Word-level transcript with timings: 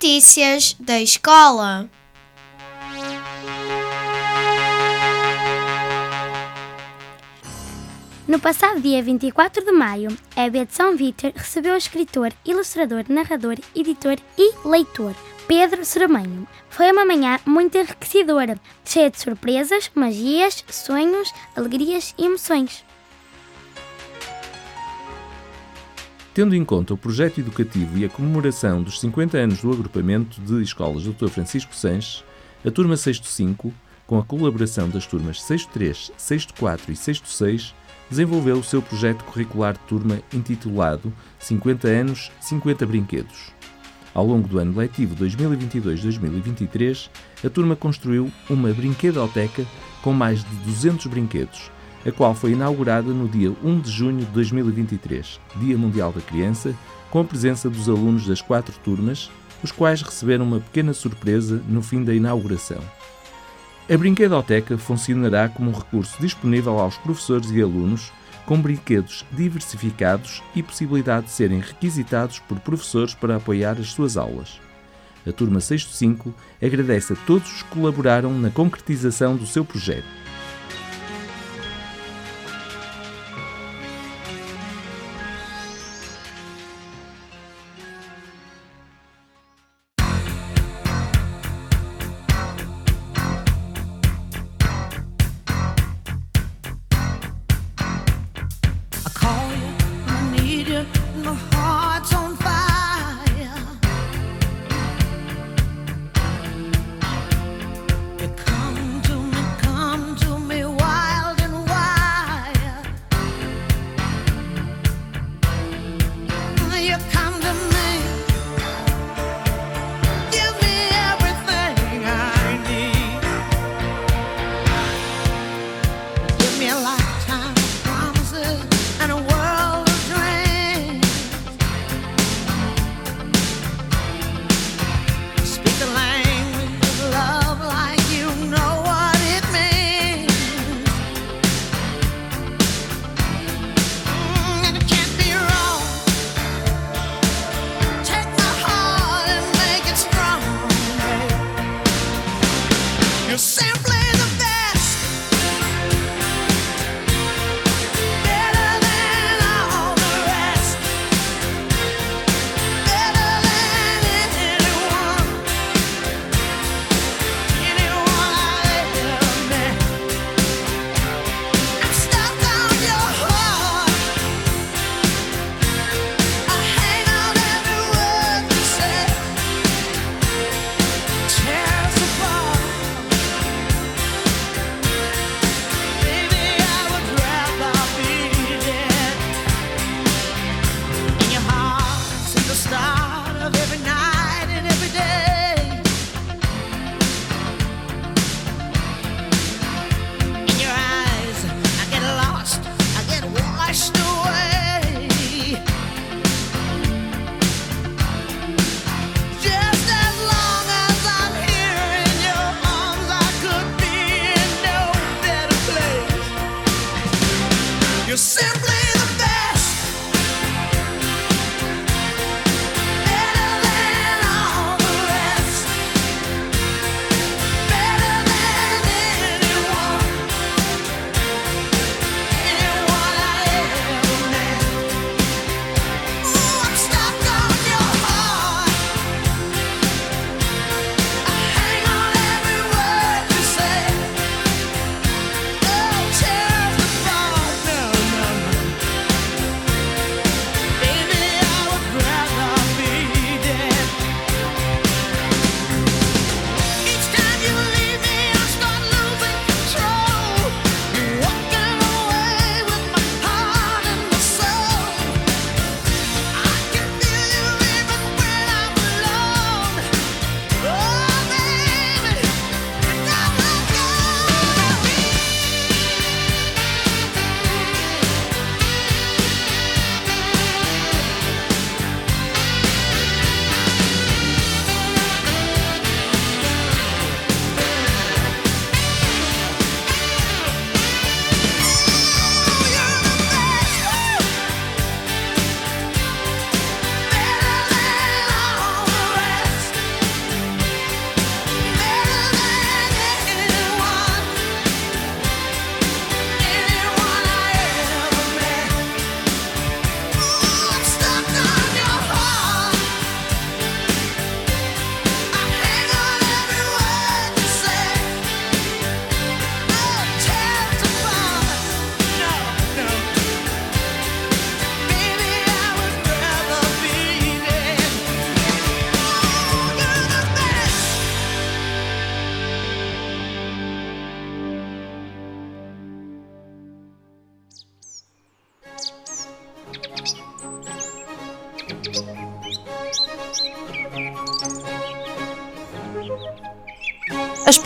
Notícias 0.00 0.76
da 0.78 1.00
escola. 1.00 1.90
No 8.28 8.38
passado 8.38 8.80
dia 8.80 9.02
24 9.02 9.64
de 9.64 9.72
maio, 9.72 10.16
a 10.36 10.46
EB 10.46 10.66
de 10.66 10.72
São 10.72 10.96
Vítor 10.96 11.32
recebeu 11.34 11.74
o 11.74 11.76
escritor, 11.76 12.32
ilustrador, 12.44 13.06
narrador, 13.08 13.56
editor 13.74 14.18
e 14.38 14.54
leitor 14.64 15.16
Pedro 15.48 15.84
Seramanho. 15.84 16.46
Foi 16.70 16.92
uma 16.92 17.04
manhã 17.04 17.40
muito 17.44 17.76
enriquecedora, 17.76 18.56
cheia 18.84 19.10
de 19.10 19.20
surpresas, 19.20 19.90
magias, 19.96 20.64
sonhos, 20.70 21.34
alegrias 21.56 22.14
e 22.16 22.24
emoções. 22.24 22.84
Tendo 26.38 26.54
em 26.54 26.64
conta 26.64 26.94
o 26.94 26.96
projeto 26.96 27.40
educativo 27.40 27.98
e 27.98 28.04
a 28.04 28.08
comemoração 28.08 28.80
dos 28.80 29.00
50 29.00 29.36
anos 29.36 29.60
do 29.60 29.72
agrupamento 29.72 30.40
de 30.40 30.62
escolas 30.62 31.02
Dr. 31.02 31.26
Francisco 31.26 31.74
Sanches, 31.74 32.22
a 32.64 32.70
turma 32.70 32.94
6-5, 32.94 33.72
com 34.06 34.20
a 34.20 34.22
colaboração 34.22 34.88
das 34.88 35.04
turmas 35.04 35.38
6-3, 35.40 36.12
6-4 36.16 36.90
e 36.90 36.92
6-6, 36.92 37.72
desenvolveu 38.08 38.56
o 38.56 38.62
seu 38.62 38.80
projeto 38.80 39.24
curricular 39.24 39.72
de 39.72 39.80
turma 39.80 40.20
intitulado 40.32 41.12
50 41.40 41.88
anos, 41.88 42.30
50 42.38 42.86
brinquedos. 42.86 43.52
Ao 44.14 44.24
longo 44.24 44.46
do 44.46 44.60
ano 44.60 44.78
letivo 44.78 45.16
2022-2023, 45.16 47.10
a 47.44 47.50
turma 47.50 47.74
construiu 47.74 48.30
uma 48.48 48.72
brinquedoteca 48.72 49.66
com 50.02 50.12
mais 50.12 50.44
de 50.44 50.54
200 50.58 51.04
brinquedos, 51.08 51.68
a 52.06 52.12
qual 52.12 52.34
foi 52.34 52.52
inaugurada 52.52 53.12
no 53.12 53.28
dia 53.28 53.52
1 53.62 53.80
de 53.80 53.90
junho 53.90 54.18
de 54.18 54.26
2023, 54.26 55.40
Dia 55.56 55.76
Mundial 55.76 56.12
da 56.12 56.20
Criança, 56.20 56.74
com 57.10 57.20
a 57.20 57.24
presença 57.24 57.68
dos 57.68 57.88
alunos 57.88 58.26
das 58.26 58.40
quatro 58.40 58.74
turmas, 58.84 59.30
os 59.62 59.72
quais 59.72 60.02
receberam 60.02 60.44
uma 60.44 60.60
pequena 60.60 60.92
surpresa 60.92 61.62
no 61.68 61.82
fim 61.82 62.04
da 62.04 62.14
inauguração. 62.14 62.80
A 63.90 63.96
Brinquedoteca 63.96 64.76
funcionará 64.76 65.48
como 65.48 65.70
um 65.70 65.74
recurso 65.74 66.20
disponível 66.20 66.78
aos 66.78 66.96
professores 66.98 67.50
e 67.50 67.62
alunos, 67.62 68.12
com 68.44 68.60
brinquedos 68.60 69.26
diversificados 69.32 70.42
e 70.54 70.62
possibilidade 70.62 71.26
de 71.26 71.32
serem 71.32 71.60
requisitados 71.60 72.38
por 72.38 72.60
professores 72.60 73.14
para 73.14 73.36
apoiar 73.36 73.78
as 73.78 73.88
suas 73.88 74.16
aulas. 74.16 74.60
A 75.26 75.32
turma 75.32 75.60
65 75.60 76.34
agradece 76.62 77.12
a 77.12 77.16
todos 77.26 77.50
os 77.52 77.62
que 77.62 77.68
colaboraram 77.70 78.32
na 78.38 78.50
concretização 78.50 79.36
do 79.36 79.46
seu 79.46 79.64
projeto. 79.64 80.27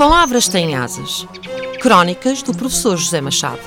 Palavras 0.03 0.49
têm 0.49 0.75
asas. 0.75 1.29
Crónicas 1.81 2.43
do 2.43 2.53
professor 2.53 2.97
José 2.97 3.21
Machado. 3.21 3.61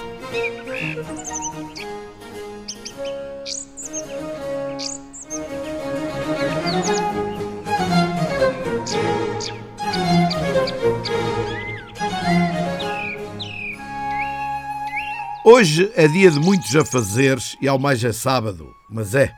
Hoje 15.45 15.89
é 15.95 16.05
dia 16.05 16.29
de 16.29 16.37
muitos 16.37 16.75
afazeres 16.75 17.55
e 17.61 17.67
ao 17.69 17.79
mais 17.79 18.03
é 18.03 18.11
sábado, 18.11 18.67
mas 18.89 19.15
é. 19.15 19.31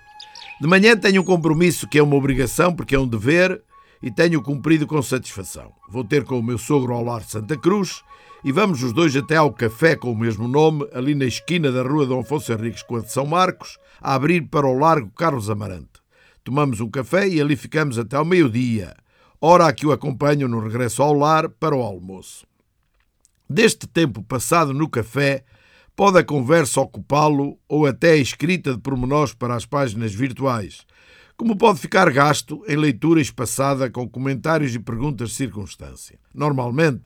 De 0.59 0.67
manhã 0.67 0.97
tenho 0.97 1.21
um 1.21 1.25
compromisso 1.25 1.87
que 1.87 1.99
é 1.99 2.01
uma 2.01 2.15
obrigação 2.15 2.73
porque 2.73 2.95
é 2.95 2.99
um 2.99 3.07
dever 3.07 3.61
e 4.01 4.11
tenho 4.11 4.41
cumprido 4.41 4.85
com 4.85 5.01
satisfação. 5.01 5.73
Vou 5.89 6.03
ter 6.03 6.23
com 6.23 6.39
o 6.39 6.43
meu 6.43 6.57
sogro 6.57 6.93
ao 6.93 7.03
lar 7.03 7.21
de 7.21 7.31
Santa 7.31 7.57
Cruz 7.57 8.03
e 8.43 8.51
vamos 8.51 8.83
os 8.83 8.93
dois 8.93 9.15
até 9.15 9.35
ao 9.35 9.51
café 9.51 9.95
com 9.95 10.11
o 10.11 10.17
mesmo 10.17 10.47
nome, 10.47 10.87
ali 10.93 11.15
na 11.15 11.25
esquina 11.25 11.71
da 11.71 11.81
rua 11.81 12.05
Dom 12.05 12.19
Afonso 12.19 12.51
Henriques 12.51 12.83
com 12.83 12.97
a 12.97 12.99
de 13.01 13.11
São 13.11 13.25
Marcos, 13.25 13.77
a 13.99 14.13
abrir 14.13 14.47
para 14.47 14.67
o 14.67 14.77
largo 14.77 15.11
Carlos 15.11 15.49
Amarante. 15.49 15.99
Tomamos 16.43 16.79
um 16.79 16.89
café 16.89 17.27
e 17.27 17.41
ali 17.41 17.55
ficamos 17.55 17.97
até 17.97 18.15
ao 18.15 18.23
meio-dia, 18.23 18.95
hora 19.41 19.67
a 19.67 19.73
que 19.73 19.85
o 19.85 19.91
acompanho 19.91 20.47
no 20.47 20.59
regresso 20.59 21.01
ao 21.03 21.13
lar 21.13 21.49
para 21.49 21.75
o 21.75 21.81
almoço. 21.81 22.45
Deste 23.49 23.87
tempo 23.87 24.21
passado 24.23 24.73
no 24.73 24.89
café, 24.89 25.43
pode 25.95 26.19
a 26.19 26.23
conversa 26.23 26.79
ocupá-lo 26.79 27.57
ou 27.67 27.87
até 27.87 28.11
a 28.11 28.17
escrita 28.17 28.73
de 28.73 28.79
pormenores 28.79 29.33
para 29.33 29.55
as 29.55 29.65
páginas 29.65 30.13
virtuais, 30.13 30.85
como 31.37 31.55
pode 31.55 31.79
ficar 31.79 32.11
gasto 32.11 32.63
em 32.67 32.75
leitura 32.75 33.21
espaçada 33.21 33.91
com 33.91 34.09
comentários 34.09 34.73
e 34.73 34.79
perguntas 34.79 35.29
de 35.29 35.35
circunstância. 35.35 36.17
Normalmente, 36.33 37.03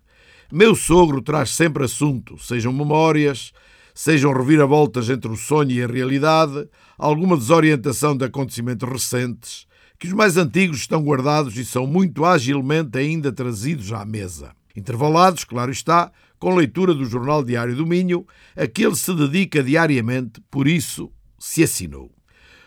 meu 0.50 0.74
sogro 0.74 1.22
traz 1.22 1.50
sempre 1.50 1.84
assunto, 1.84 2.38
sejam 2.38 2.72
memórias, 2.72 3.52
sejam 3.94 4.32
reviravoltas 4.32 5.10
entre 5.10 5.30
o 5.30 5.36
sonho 5.36 5.72
e 5.72 5.84
a 5.84 5.88
realidade, 5.88 6.66
alguma 6.98 7.36
desorientação 7.36 8.16
de 8.16 8.24
acontecimentos 8.24 8.88
recentes, 8.88 9.68
que 10.00 10.08
os 10.08 10.14
mais 10.14 10.38
antigos 10.38 10.78
estão 10.78 11.04
guardados 11.04 11.58
e 11.58 11.66
são 11.66 11.86
muito 11.86 12.24
agilmente 12.24 12.98
ainda 12.98 13.34
trazidos 13.34 13.92
à 13.92 14.06
mesa. 14.06 14.54
Intervalados, 14.76 15.44
claro 15.44 15.72
está, 15.72 16.10
com 16.40 16.56
leitura 16.56 16.94
do 16.94 17.04
Jornal 17.04 17.44
Diário 17.44 17.76
do 17.76 17.86
Minho, 17.86 18.26
a 18.56 18.66
que 18.66 18.86
ele 18.86 18.96
se 18.96 19.14
dedica 19.14 19.62
diariamente, 19.62 20.42
por 20.50 20.70
isso 20.70 21.12
se 21.38 21.64
assinou. 21.64 22.10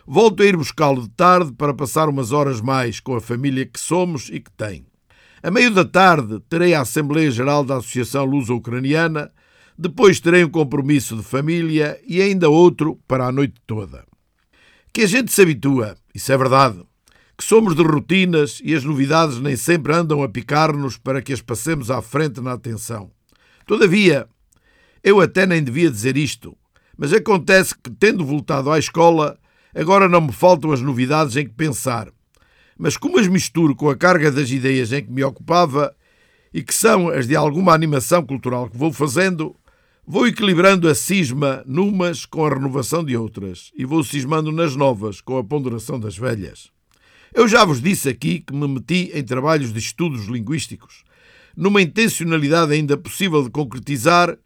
Volto 0.06 0.42
a 0.42 0.46
ir 0.46 0.56
buscá-lo 0.56 1.02
de 1.02 1.08
tarde 1.10 1.52
para 1.52 1.72
passar 1.72 2.10
umas 2.10 2.30
horas 2.30 2.60
mais 2.60 3.00
com 3.00 3.16
a 3.16 3.20
família 3.20 3.64
que 3.64 3.80
somos 3.80 4.28
e 4.28 4.38
que 4.38 4.50
tem. 4.50 4.84
A 5.42 5.50
meio 5.50 5.70
da 5.70 5.84
tarde 5.84 6.40
terei 6.48 6.74
a 6.74 6.82
Assembleia 6.82 7.30
Geral 7.30 7.64
da 7.64 7.76
Associação 7.76 8.24
Luso-Ucraniana, 8.24 9.32
depois 9.78 10.20
terei 10.20 10.44
um 10.44 10.50
compromisso 10.50 11.16
de 11.16 11.22
família 11.22 11.98
e 12.06 12.20
ainda 12.20 12.50
outro 12.50 13.00
para 13.08 13.26
a 13.26 13.32
noite 13.32 13.54
toda. 13.66 14.04
Que 14.92 15.02
a 15.02 15.06
gente 15.06 15.32
se 15.32 15.40
habitua, 15.40 15.96
isso 16.14 16.30
é 16.30 16.36
verdade, 16.36 16.82
que 17.36 17.42
somos 17.42 17.74
de 17.74 17.82
rotinas 17.82 18.60
e 18.62 18.74
as 18.74 18.84
novidades 18.84 19.40
nem 19.40 19.56
sempre 19.56 19.94
andam 19.94 20.22
a 20.22 20.28
picar-nos 20.28 20.98
para 20.98 21.22
que 21.22 21.32
as 21.32 21.40
passemos 21.40 21.90
à 21.90 22.00
frente 22.00 22.40
na 22.40 22.52
atenção. 22.52 23.10
Todavia, 23.66 24.28
eu 25.02 25.20
até 25.20 25.46
nem 25.46 25.62
devia 25.64 25.90
dizer 25.90 26.16
isto, 26.16 26.56
mas 26.96 27.12
acontece 27.12 27.74
que, 27.74 27.90
tendo 27.90 28.24
voltado 28.24 28.70
à 28.70 28.78
escola, 28.78 29.38
agora 29.74 30.08
não 30.08 30.20
me 30.20 30.32
faltam 30.32 30.72
as 30.72 30.80
novidades 30.80 31.36
em 31.36 31.44
que 31.44 31.52
pensar. 31.52 32.08
Mas 32.78 32.96
como 32.96 33.18
as 33.18 33.26
misturo 33.26 33.74
com 33.74 33.88
a 33.88 33.96
carga 33.96 34.30
das 34.30 34.50
ideias 34.50 34.92
em 34.92 35.04
que 35.04 35.10
me 35.10 35.22
ocupava 35.22 35.94
e 36.52 36.62
que 36.62 36.74
são 36.74 37.08
as 37.08 37.26
de 37.26 37.36
alguma 37.36 37.72
animação 37.72 38.24
cultural 38.24 38.68
que 38.68 38.76
vou 38.76 38.92
fazendo, 38.92 39.54
vou 40.06 40.26
equilibrando 40.26 40.88
a 40.88 40.94
cisma 40.94 41.62
numas 41.66 42.26
com 42.26 42.44
a 42.44 42.50
renovação 42.50 43.04
de 43.04 43.16
outras 43.16 43.70
e 43.76 43.84
vou 43.84 44.02
cismando 44.04 44.52
nas 44.52 44.76
novas 44.76 45.20
com 45.20 45.38
a 45.38 45.44
ponderação 45.44 45.98
das 45.98 46.16
velhas. 46.16 46.70
Eu 47.32 47.48
já 47.48 47.64
vos 47.64 47.80
disse 47.80 48.08
aqui 48.08 48.40
que 48.40 48.54
me 48.54 48.68
meti 48.68 49.10
em 49.12 49.22
trabalhos 49.24 49.72
de 49.72 49.78
estudos 49.78 50.26
linguísticos 50.26 51.04
numa 51.56 51.80
intencionalidade 51.80 52.72
ainda 52.72 52.96
possível 52.96 53.42
de 53.42 53.50
concretizar, 53.50 54.36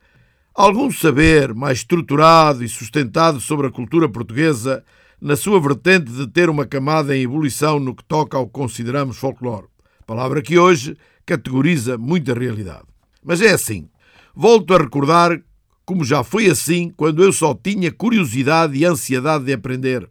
algum 0.55 0.91
saber 0.91 1.55
mais 1.55 1.79
estruturado 1.79 2.63
e 2.63 2.69
sustentado 2.69 3.41
sobre 3.41 3.67
a 3.67 3.71
cultura 3.71 4.09
portuguesa 4.09 4.85
na 5.21 5.37
sua 5.37 5.61
vertente 5.61 6.13
de 6.13 6.27
ter 6.27 6.49
uma 6.49 6.67
camada 6.67 7.17
em 7.17 7.23
ebulição 7.23 7.81
no 7.81 7.95
que 7.95 8.05
toca 8.05 8.37
ao 8.37 8.47
que 8.47 8.53
consideramos 8.53 9.17
folclore, 9.17 9.67
palavra 10.07 10.41
que 10.41 10.59
hoje 10.59 10.97
categoriza 11.27 11.99
muita 11.99 12.35
realidade. 12.35 12.85
Mas 13.25 13.41
é 13.41 13.53
assim. 13.53 13.89
Volto 14.35 14.73
a 14.75 14.79
recordar 14.79 15.41
como 15.85 16.05
já 16.05 16.23
foi 16.23 16.49
assim 16.49 16.93
quando 16.97 17.23
eu 17.23 17.33
só 17.33 17.55
tinha 17.55 17.91
curiosidade 17.91 18.77
e 18.77 18.85
ansiedade 18.85 19.45
de 19.45 19.53
aprender. 19.53 20.09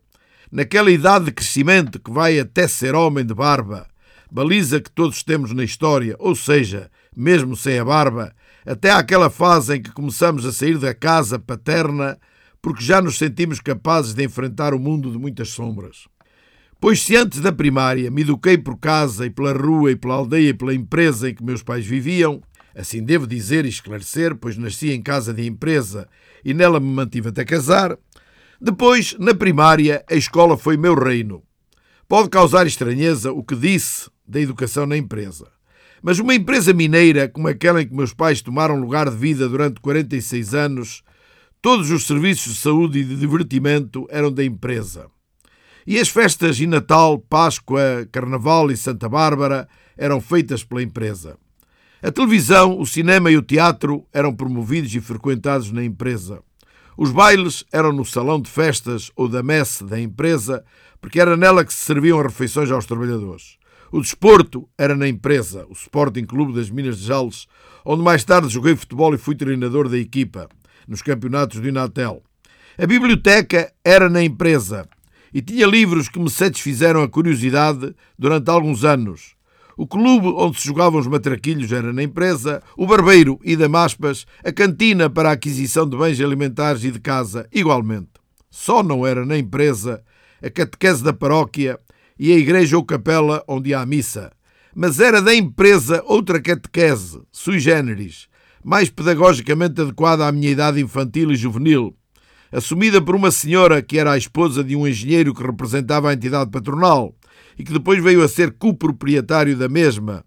Naquela 0.51 0.91
idade 0.91 1.25
de 1.25 1.31
crescimento 1.31 1.99
que 1.99 2.11
vai 2.11 2.39
até 2.39 2.67
ser 2.67 2.95
homem 2.95 3.25
de 3.25 3.33
barba, 3.33 3.87
baliza 4.31 4.81
que 4.81 4.91
todos 4.91 5.23
temos 5.23 5.53
na 5.53 5.63
história, 5.63 6.15
ou 6.19 6.35
seja, 6.35 6.89
mesmo 7.15 7.55
sem 7.55 7.79
a 7.79 7.85
barba, 7.85 8.33
até 8.65 8.91
àquela 8.91 9.29
fase 9.29 9.75
em 9.75 9.81
que 9.81 9.91
começamos 9.91 10.45
a 10.45 10.51
sair 10.51 10.77
da 10.77 10.93
casa 10.93 11.39
paterna 11.39 12.17
porque 12.61 12.83
já 12.83 13.01
nos 13.01 13.17
sentimos 13.17 13.59
capazes 13.59 14.13
de 14.13 14.23
enfrentar 14.23 14.73
o 14.73 14.79
mundo 14.79 15.11
de 15.11 15.17
muitas 15.17 15.49
sombras. 15.49 16.07
Pois 16.79 17.01
se 17.01 17.15
antes 17.15 17.39
da 17.39 17.51
primária 17.51 18.11
me 18.11 18.21
eduquei 18.21 18.57
por 18.57 18.77
casa 18.77 19.25
e 19.25 19.29
pela 19.29 19.53
rua 19.53 19.91
e 19.91 19.95
pela 19.95 20.15
aldeia 20.15 20.49
e 20.49 20.53
pela 20.53 20.73
empresa 20.73 21.29
em 21.29 21.33
que 21.33 21.43
meus 21.43 21.63
pais 21.63 21.85
viviam, 21.85 22.41
assim 22.75 23.03
devo 23.03 23.25
dizer 23.25 23.65
e 23.65 23.69
esclarecer, 23.69 24.35
pois 24.35 24.57
nasci 24.57 24.91
em 24.91 25.01
casa 25.01 25.33
de 25.33 25.45
empresa 25.45 26.07
e 26.45 26.53
nela 26.53 26.79
me 26.79 26.87
mantive 26.87 27.29
até 27.29 27.43
casar, 27.43 27.97
depois, 28.59 29.15
na 29.19 29.35
primária, 29.35 30.03
a 30.09 30.15
escola 30.15 30.57
foi 30.57 30.77
meu 30.77 30.95
reino. 30.95 31.43
Pode 32.07 32.29
causar 32.29 32.65
estranheza 32.65 33.31
o 33.31 33.43
que 33.43 33.55
disse 33.55 34.09
da 34.27 34.41
educação 34.41 34.87
na 34.87 34.97
empresa. 34.97 35.47
Mas 36.01 36.17
uma 36.17 36.33
empresa 36.33 36.73
mineira 36.73 37.29
como 37.29 37.47
aquela 37.47 37.81
em 37.81 37.87
que 37.87 37.93
meus 37.93 38.13
pais 38.13 38.41
tomaram 38.41 38.79
lugar 38.79 39.09
de 39.09 39.15
vida 39.15 39.47
durante 39.47 39.79
46 39.79 40.55
anos, 40.55 41.03
todos 41.61 41.91
os 41.91 42.05
serviços 42.05 42.53
de 42.53 42.59
saúde 42.59 42.99
e 42.99 43.03
de 43.03 43.15
divertimento 43.15 44.07
eram 44.09 44.31
da 44.31 44.43
empresa. 44.43 45.07
E 45.85 45.99
as 45.99 46.09
festas 46.09 46.57
de 46.57 46.67
Natal, 46.67 47.17
Páscoa, 47.17 48.07
Carnaval 48.11 48.69
e 48.69 48.77
Santa 48.77 49.07
Bárbara 49.07 49.67
eram 49.97 50.19
feitas 50.19 50.63
pela 50.63 50.83
empresa. 50.83 51.37
A 52.01 52.11
televisão, 52.11 52.79
o 52.79 52.85
cinema 52.85 53.31
e 53.31 53.37
o 53.37 53.41
teatro 53.41 54.05
eram 54.13 54.35
promovidos 54.35 54.93
e 54.93 55.01
frequentados 55.01 55.71
na 55.71 55.83
empresa. 55.83 56.43
Os 56.97 57.11
bailes 57.11 57.63
eram 57.71 57.91
no 57.91 58.05
salão 58.05 58.39
de 58.39 58.49
festas 58.49 59.11
ou 59.15 59.27
da 59.27 59.41
messe 59.41 59.83
da 59.83 59.99
empresa, 59.99 60.63
porque 60.99 61.19
era 61.19 61.37
nela 61.37 61.63
que 61.63 61.73
se 61.73 61.85
serviam 61.85 62.19
as 62.19 62.25
refeições 62.25 62.69
aos 62.69 62.85
trabalhadores. 62.85 63.57
O 63.91 64.01
desporto 64.01 64.67
era 64.77 64.95
na 64.95 65.07
empresa, 65.07 65.65
o 65.69 65.73
Sporting 65.73 66.25
Clube 66.25 66.53
das 66.53 66.69
Minas 66.69 66.99
de 66.99 67.05
Jales, 67.05 67.47
onde 67.85 68.03
mais 68.03 68.23
tarde 68.23 68.49
joguei 68.49 68.75
futebol 68.75 69.13
e 69.15 69.17
fui 69.17 69.35
treinador 69.35 69.87
da 69.87 69.97
equipa, 69.97 70.49
nos 70.87 71.01
campeonatos 71.01 71.59
do 71.59 71.67
Inatel. 71.67 72.23
A 72.77 72.85
biblioteca 72.85 73.71
era 73.83 74.09
na 74.09 74.23
empresa 74.23 74.87
e 75.33 75.41
tinha 75.41 75.67
livros 75.67 76.07
que 76.07 76.19
me 76.19 76.29
satisfizeram 76.29 77.01
a 77.01 77.09
curiosidade 77.09 77.95
durante 78.17 78.49
alguns 78.49 78.83
anos. 78.83 79.35
O 79.75 79.85
clube 79.85 80.27
onde 80.27 80.59
se 80.59 80.65
jogavam 80.65 80.99
os 80.99 81.05
matraquilhos 81.05 81.71
era 81.71 81.93
na 81.93 82.01
empresa, 82.01 82.63
o 82.75 82.87
barbeiro 82.87 83.39
e 83.43 83.55
damaspas, 83.55 84.25
a 84.43 84.51
cantina 84.51 85.07
para 85.09 85.29
a 85.29 85.33
aquisição 85.33 85.87
de 85.87 85.95
bens 85.95 86.19
alimentares 86.19 86.83
e 86.83 86.89
de 86.89 86.99
casa, 86.99 87.47
igualmente. 87.53 88.09
Só 88.49 88.81
não 88.81 89.05
era 89.05 89.23
na 89.23 89.37
empresa 89.37 90.01
a 90.41 90.49
catequese 90.49 91.03
da 91.03 91.13
paróquia 91.13 91.79
e 92.17 92.31
a 92.31 92.35
igreja 92.35 92.75
ou 92.75 92.83
capela 92.83 93.43
onde 93.47 93.73
há 93.73 93.85
missa. 93.85 94.31
Mas 94.75 94.99
era 94.99 95.21
da 95.21 95.33
empresa 95.33 96.03
outra 96.05 96.41
catequese, 96.41 97.21
sui 97.31 97.59
generis, 97.59 98.27
mais 98.67 98.89
pedagogicamente 98.89 99.79
adequada 99.79 100.27
à 100.27 100.31
minha 100.31 100.49
idade 100.49 100.81
infantil 100.81 101.31
e 101.31 101.37
juvenil, 101.37 101.95
assumida 102.51 103.01
por 103.01 103.15
uma 103.15 103.31
senhora 103.31 103.81
que 103.81 103.97
era 103.97 104.11
a 104.11 104.17
esposa 104.17 104.61
de 104.61 104.75
um 104.75 104.85
engenheiro 104.85 105.33
que 105.33 105.41
representava 105.41 106.09
a 106.09 106.13
entidade 106.13 106.51
patronal 106.51 107.15
e 107.57 107.63
que 107.63 107.71
depois 107.71 108.03
veio 108.03 108.21
a 108.21 108.27
ser 108.27 108.51
coproprietário 108.57 109.55
da 109.55 109.69
mesma. 109.69 110.21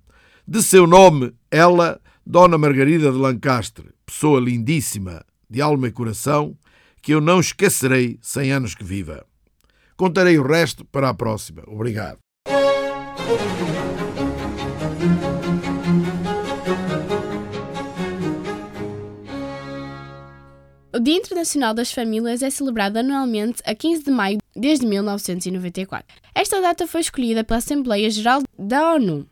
De 0.49 0.62
seu 0.62 0.87
nome, 0.87 1.35
ela, 1.50 2.00
Dona 2.25 2.56
Margarida 2.56 3.12
de 3.12 3.18
Lancastre, 3.18 3.90
pessoa 4.06 4.40
lindíssima, 4.40 5.23
de 5.50 5.61
alma 5.61 5.88
e 5.88 5.92
coração, 5.92 6.56
que 7.02 7.12
eu 7.12 7.20
não 7.20 7.40
esquecerei 7.40 8.18
cem 8.23 8.52
anos 8.52 8.75
que 8.75 8.82
viva. 8.82 9.23
Contarei 9.99 10.38
o 10.38 10.47
resto 10.47 10.82
para 10.87 11.11
a 11.11 11.14
próxima. 11.14 11.62
Obrigado. 11.66 12.16
O 20.92 20.99
Dia 20.99 21.18
Internacional 21.18 21.73
das 21.73 21.92
Famílias 21.92 22.42
é 22.42 22.50
celebrado 22.50 22.97
anualmente 22.97 23.62
a 23.64 23.76
15 23.76 24.02
de 24.02 24.11
maio 24.11 24.38
desde 24.56 24.85
1994. 24.85 26.04
Esta 26.35 26.61
data 26.61 26.85
foi 26.85 27.00
escolhida 27.00 27.44
pela 27.44 27.59
Assembleia 27.59 28.11
Geral 28.11 28.42
da 28.59 28.94
ONU. 28.94 29.25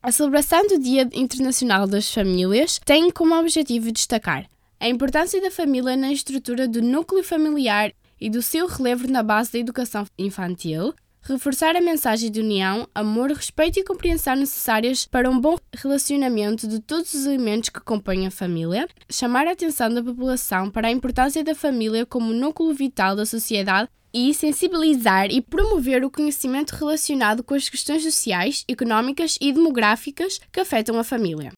A 0.00 0.12
celebração 0.12 0.64
do 0.68 0.78
Dia 0.78 1.08
Internacional 1.12 1.88
das 1.88 2.14
Famílias 2.14 2.78
tem 2.84 3.10
como 3.10 3.34
objetivo 3.34 3.90
destacar 3.90 4.48
a 4.78 4.88
importância 4.88 5.42
da 5.42 5.50
família 5.50 5.96
na 5.96 6.12
estrutura 6.12 6.68
do 6.68 6.80
núcleo 6.80 7.24
familiar 7.24 7.92
e 8.20 8.30
do 8.30 8.40
seu 8.40 8.68
relevo 8.68 9.08
na 9.08 9.24
base 9.24 9.52
da 9.52 9.58
educação 9.58 10.06
infantil, 10.16 10.94
reforçar 11.22 11.76
a 11.76 11.80
mensagem 11.80 12.30
de 12.30 12.40
união, 12.40 12.88
amor, 12.94 13.30
respeito 13.30 13.78
e 13.78 13.84
compreensão 13.84 14.36
necessárias 14.36 15.06
para 15.06 15.30
um 15.30 15.38
bom 15.38 15.56
relacionamento 15.74 16.66
de 16.66 16.80
todos 16.80 17.14
os 17.14 17.26
elementos 17.26 17.68
que 17.68 17.80
compõem 17.80 18.26
a 18.26 18.30
família, 18.30 18.88
chamar 19.10 19.46
a 19.46 19.52
atenção 19.52 19.92
da 19.92 20.02
população 20.02 20.70
para 20.70 20.88
a 20.88 20.90
importância 20.92 21.44
da 21.44 21.54
família 21.54 22.06
como 22.06 22.32
núcleo 22.32 22.74
vital 22.74 23.14
da 23.14 23.26
sociedade 23.26 23.88
e 24.12 24.34
sensibilizar 24.34 25.30
e 25.30 25.40
promover 25.40 26.04
o 26.04 26.10
conhecimento 26.10 26.74
relacionado 26.74 27.44
com 27.44 27.54
as 27.54 27.68
questões 27.68 28.02
sociais, 28.02 28.64
económicas 28.68 29.38
e 29.40 29.52
demográficas 29.52 30.40
que 30.50 30.60
afetam 30.60 30.98
a 30.98 31.04
família. 31.04 31.52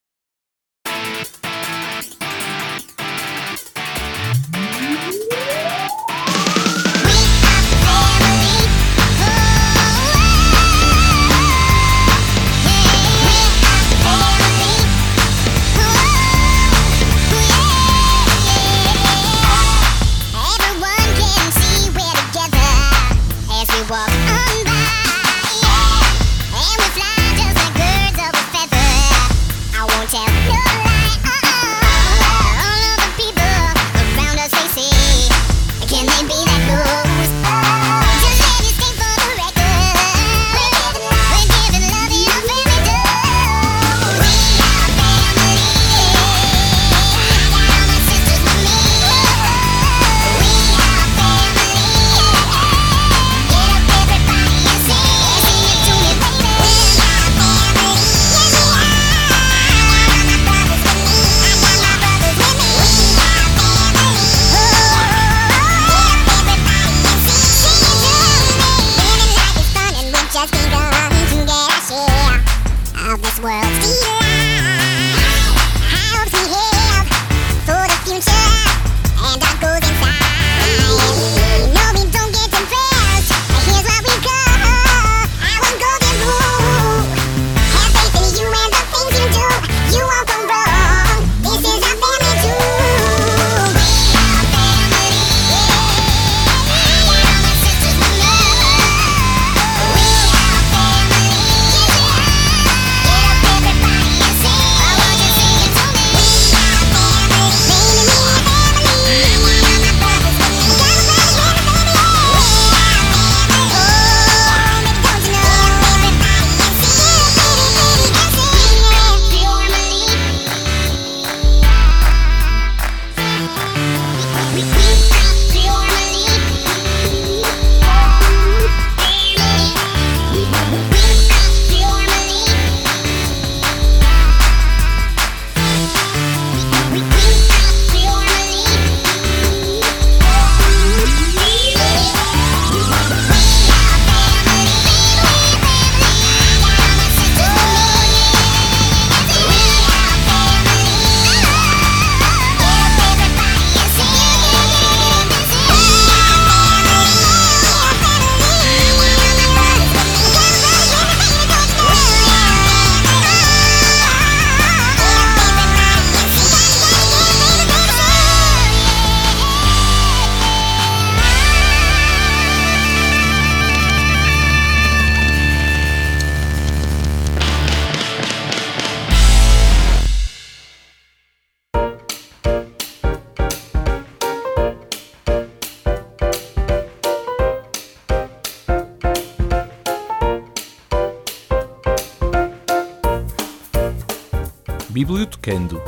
Bibliotecando 195.42 195.82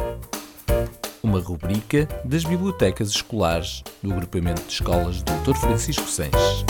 uma 1.23 1.39
rubrica 1.39 2.09
das 2.25 2.43
bibliotecas 2.43 3.11
escolares 3.11 3.85
do 4.03 4.13
agrupamento 4.13 4.61
de 4.63 4.73
escolas 4.73 5.23
Dr. 5.23 5.55
Francisco 5.55 6.09
Sanches. 6.09 6.65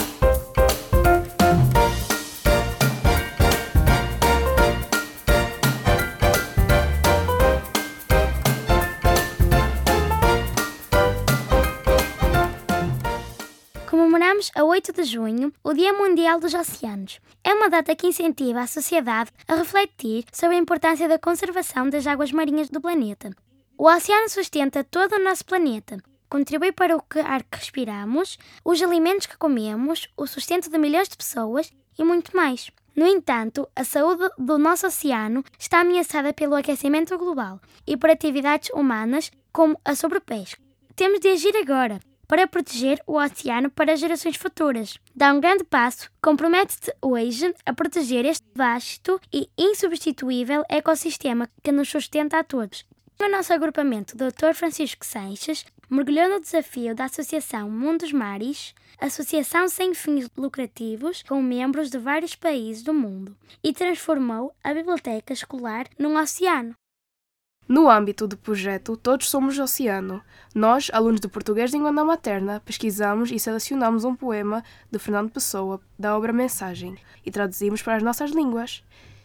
Comemoramos 13.88 14.50
a 14.55 14.62
8 14.62 14.93
de 14.93 15.05
junho 15.05 15.53
o 15.62 15.73
Dia 15.73 15.95
Mundial 15.95 16.38
dos 16.38 16.53
Oceanos. 16.53 17.19
Uma 17.64 17.71
data 17.71 17.97
que 17.97 18.06
incentiva 18.06 18.61
a 18.61 18.66
sociedade 18.66 19.30
a 19.49 19.54
refletir 19.54 20.26
sobre 20.30 20.54
a 20.54 20.59
importância 20.59 21.09
da 21.09 21.18
conservação 21.18 21.88
das 21.88 22.06
águas 22.06 22.30
marinhas 22.30 22.68
do 22.68 22.78
planeta. 22.78 23.30
O 23.78 23.88
oceano 23.88 24.28
sustenta 24.28 24.85
todo 24.85 25.14
o 25.14 25.25
nosso 25.25 25.47
planeta, 25.47 25.97
contribui 26.28 26.73
para 26.73 26.94
o 26.94 27.02
ar 27.25 27.42
que 27.42 27.56
respiramos, 27.56 28.37
os 28.62 28.83
alimentos 28.83 29.26
que 29.26 29.38
comemos, 29.38 30.06
o 30.14 30.26
sustento 30.26 30.68
de 30.68 30.76
milhões 30.76 31.09
de 31.09 31.16
pessoas 31.16 31.73
e 31.99 32.04
muito 32.04 32.37
mais. 32.37 32.71
No 32.94 33.06
entanto, 33.06 33.66
a 33.75 33.83
saúde 33.83 34.28
do 34.37 34.59
nosso 34.59 34.87
oceano 34.87 35.42
está 35.59 35.80
ameaçada 35.80 36.35
pelo 36.35 36.56
aquecimento 36.56 37.16
global 37.16 37.59
e 37.87 37.97
por 37.97 38.11
atividades 38.11 38.68
humanas 38.75 39.30
como 39.50 39.80
a 39.83 39.94
sobrepesca. 39.94 40.61
Temos 40.94 41.18
de 41.18 41.28
agir 41.28 41.56
agora 41.56 41.99
para 42.26 42.47
proteger 42.47 43.00
o 43.07 43.19
oceano 43.19 43.71
para 43.71 43.97
gerações 43.97 44.37
futuras. 44.37 44.99
Dá 45.14 45.33
um 45.33 45.40
grande 45.40 45.64
passo, 45.64 46.11
compromete-te 46.23 46.95
hoje 47.00 47.54
a 47.64 47.73
proteger 47.73 48.25
este 48.25 48.45
vasto 48.54 49.21
e 49.33 49.49
insubstituível 49.59 50.62
ecossistema 50.69 51.49
que 51.62 51.73
nos 51.73 51.88
sustenta 51.88 52.38
a 52.38 52.45
todos. 52.45 52.85
O 53.21 53.28
nosso 53.28 53.52
agrupamento 53.52 54.16
Dr. 54.16 54.54
Francisco 54.54 55.04
Sanches 55.07 55.64
mergulhou 55.88 56.28
no 56.28 56.40
desafio 56.40 56.95
da 56.95 57.04
Associação 57.04 57.71
Mundo 57.71 58.00
dos 58.00 58.12
Mares, 58.12 58.75
associação 58.99 59.69
sem 59.69 59.95
fins 59.95 60.28
lucrativos 60.37 61.23
com 61.23 61.40
membros 61.40 61.90
de 61.90 61.99
vários 61.99 62.35
países 62.35 62.83
do 62.83 62.93
mundo 62.93 63.37
e 63.62 63.73
transformou 63.73 64.52
a 64.62 64.75
biblioteca 64.75 65.33
escolar 65.33 65.87
num 65.99 66.16
oceano. 66.19 66.75
No 67.66 67.88
âmbito 67.88 68.28
do 68.28 68.37
projeto 68.37 68.94
Todos 68.94 69.30
Somos 69.30 69.59
Oceano, 69.59 70.23
nós, 70.54 70.90
alunos 70.92 71.18
de 71.18 71.28
português 71.28 71.71
de 71.71 71.78
língua 71.78 71.90
materna, 71.92 72.61
pesquisamos 72.62 73.30
e 73.30 73.38
selecionamos 73.38 74.04
um 74.04 74.14
poema 74.14 74.62
de 74.90 74.99
Fernando 74.99 75.30
Pessoa, 75.30 75.80
da 75.99 76.14
obra 76.14 76.30
Mensagem, 76.30 76.94
e 77.25 77.30
traduzimos 77.30 77.80
para 77.80 77.97
as 77.97 78.02
nossas 78.02 78.33
línguas. 78.33 78.85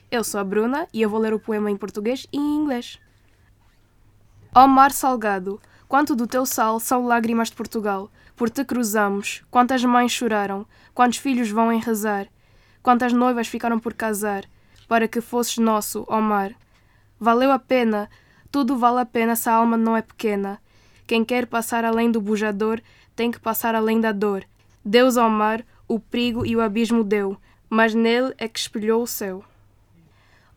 Eu 0.10 0.24
sou 0.24 0.39
a 0.39 0.43
Bruna 0.46 0.88
e 0.93 1.01
eu 1.01 1.10
vou 1.10 1.19
ler 1.19 1.34
o 1.34 1.39
poema 1.39 1.69
em 1.69 1.75
português 1.75 2.27
e 2.31 2.38
em 2.38 2.55
inglês. 2.55 2.98
Ó 4.55 4.65
mar 4.67 4.93
salgado, 4.93 5.60
quanto 5.89 6.15
do 6.15 6.25
teu 6.25 6.46
sal 6.46 6.79
são 6.79 7.05
lágrimas 7.05 7.50
de 7.50 7.58
Portugal, 7.58 8.10
por 8.38 8.50
te 8.50 8.63
cruzamos, 8.63 9.43
quantas 9.51 9.84
mães 9.84 10.13
choraram, 10.13 10.65
quantos 10.93 11.19
filhos 11.19 11.50
vão 11.50 11.74
enrezar, 11.74 12.27
quantas 12.81 13.12
noivas 13.12 13.50
ficaram 13.50 13.79
por 13.79 13.93
casar, 13.93 14.46
para 14.88 15.10
que 15.10 15.19
fosses 15.19 15.58
nosso, 15.58 16.05
ó 16.08 16.22
mar. 16.22 16.55
Valeu 17.19 17.51
a 17.51 17.60
pena, 17.60 18.10
tudo 18.51 18.77
vale 18.77 19.00
a 19.00 19.06
pena 19.06 19.36
se 19.36 19.50
a 19.50 19.53
alma 19.53 19.77
não 19.77 19.96
é 19.96 20.01
pequena. 20.01 20.60
Quem 21.06 21.23
quer 21.23 21.45
passar 21.47 21.86
além 21.86 22.12
do 22.12 22.21
bujador 22.21 22.82
tem 23.15 23.32
que 23.32 23.39
passar 23.39 23.76
além 23.76 24.00
da 24.00 24.12
dor. 24.12 24.43
Deus 24.84 25.17
ao 25.17 25.30
mar 25.30 25.63
o 25.88 26.00
perigo 26.00 26.45
e 26.45 26.56
o 26.56 26.62
abismo 26.62 27.04
deu, 27.04 27.38
mas 27.69 27.93
nele 27.93 28.34
é 28.38 28.47
que 28.47 28.60
espelhou 28.60 29.04
o 29.04 29.08
céu. 29.08 29.43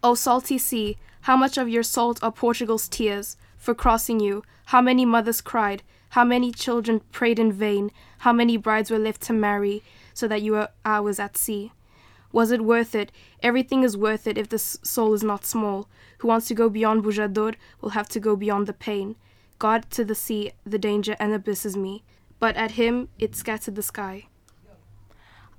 O 0.03 0.15
salty 0.15 0.59
sea, 0.59 0.95
how 1.27 1.37
much 1.37 1.59
of 1.59 1.71
your 1.71 1.85
salt 1.85 2.23
are 2.23 2.33
Portugal's 2.33 2.89
tears 2.89 3.37
for 3.57 3.75
crossing 3.75 4.21
you? 4.21 4.43
How 4.73 4.83
many 4.83 5.07
mothers 5.07 5.41
cried? 5.41 5.83
How 6.15 6.25
many 6.25 6.53
children 6.53 7.01
prayed 7.11 7.39
in 7.39 7.53
vain? 7.53 7.91
How 8.19 8.33
many 8.33 8.59
brides 8.59 8.91
were 8.91 8.99
left 8.99 9.23
to 9.29 9.33
marry 9.33 9.83
so 10.13 10.29
that 10.29 10.43
you 10.43 10.53
were 10.53 10.69
ours 10.85 11.19
at 11.19 11.37
sea? 11.37 11.73
Was 12.33 12.51
it 12.51 12.63
worth 12.65 12.95
it? 12.95 13.13
Everything 13.43 13.85
is 13.85 13.97
worth 13.97 14.27
it 14.27 14.39
if 14.39 14.49
the 14.49 14.59
soul 14.59 15.13
is 15.13 15.23
not 15.23 15.45
small. 15.45 15.89
Who 16.19 16.29
wants 16.29 16.49
to 16.49 16.55
go 16.55 16.69
beyond 16.71 17.05
Bujador 17.05 17.55
will 17.81 17.91
have 17.91 18.09
to 18.09 18.21
go 18.21 18.37
beyond 18.37 18.67
the 18.67 18.73
pain. 18.73 19.17
God 19.59 19.91
to 19.91 20.05
the 20.05 20.15
sea, 20.15 20.53
the 20.65 20.79
danger 20.79 21.15
and 21.21 21.33
abysses 21.33 21.77
me. 21.77 22.03
But 22.41 22.57
at 22.57 22.73
him 22.73 23.09
it 23.19 23.37
scattered 23.37 23.77
the 23.77 23.83
sky. 23.83 24.29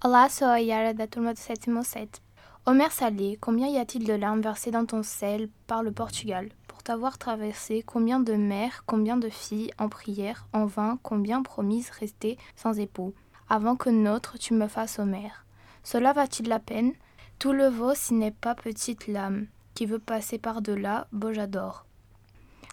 Olá, 0.03 0.29
sou 0.29 0.45
a 0.47 0.59
Yara 0.59 0.93
da 0.93 1.07
turma 1.07 1.33
do 1.33 1.39
sétimo 1.39 1.85
7. 1.85 2.19
Omer 2.65 2.91
Salé, 2.91 3.37
combien 3.39 3.67
y 3.67 3.77
a-t-il 3.77 4.05
de 4.05 4.13
larmes 4.13 4.41
versées 4.41 4.71
dans 4.71 4.85
ton 4.85 5.03
sel 5.03 5.49
par 5.67 5.83
le 5.83 5.91
Portugal? 5.91 6.49
Pour 6.67 6.81
t'avoir 6.81 7.17
traversé, 7.17 7.83
combien 7.85 8.19
de 8.19 8.33
mères, 8.33 8.83
combien 8.85 9.15
de 9.15 9.29
filles, 9.29 9.71
en 9.77 9.89
prière, 9.89 10.47
en 10.53 10.65
vain, 10.65 10.97
combien 11.03 11.41
promises 11.41 11.89
restées 11.89 12.37
sans 12.55 12.79
époux? 12.79 13.13
Avant 13.47 13.75
que 13.75 13.89
notre 13.89 14.37
tu 14.37 14.53
me 14.53 14.67
fasses 14.67 14.99
Homère. 14.99 15.45
Cela 15.82 16.12
va-t-il 16.12 16.48
la 16.48 16.58
peine 16.58 16.92
Tout 17.38 17.52
le 17.52 17.68
vaut 17.68 17.94
si 17.94 18.14
n'est 18.14 18.30
pas 18.30 18.54
petite 18.54 19.06
l'âme, 19.06 19.46
qui 19.74 19.86
veut 19.86 19.98
passer 19.98 20.38
par-delà, 20.38 21.06
beau 21.12 21.32
j'adore. 21.32 21.86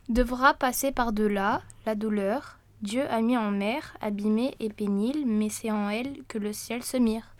Devra 0.09 0.53
passer 0.53 0.91
par-delà, 0.91 1.61
la 1.85 1.95
douleur, 1.95 2.59
Dieu 2.81 3.09
a 3.09 3.21
mis 3.21 3.37
en 3.37 3.51
mer, 3.51 3.95
abîmée 4.01 4.55
et 4.59 4.69
pénible, 4.69 5.25
mais 5.25 5.49
c'est 5.49 5.71
en 5.71 5.89
elle 5.89 6.23
que 6.27 6.37
le 6.37 6.53
ciel 6.53 6.83
se 6.83 6.97
mire. 6.97 7.35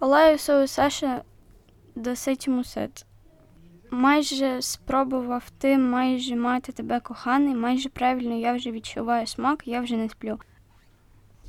Olá, 0.00 0.32
eu 0.32 0.38
sou 0.38 0.52
a 0.52 0.66
Sasha 0.66 1.24
до 1.96 2.14
sétimo 2.14 2.62
set. 2.62 3.04
Майже 3.90 4.62
спробував 4.62 5.50
ти 5.50 5.78
майже 5.78 6.36
мати 6.36 6.72
тебе 6.72 7.00
коханий, 7.00 7.54
майже 7.54 7.88
правильно 7.88 8.34
я 8.34 8.52
вже 8.52 8.70
відчуваю 8.70 9.26
смак, 9.26 9.62
я 9.66 9.80
вже 9.80 9.96
не 9.96 10.08
сплю. 10.08 10.38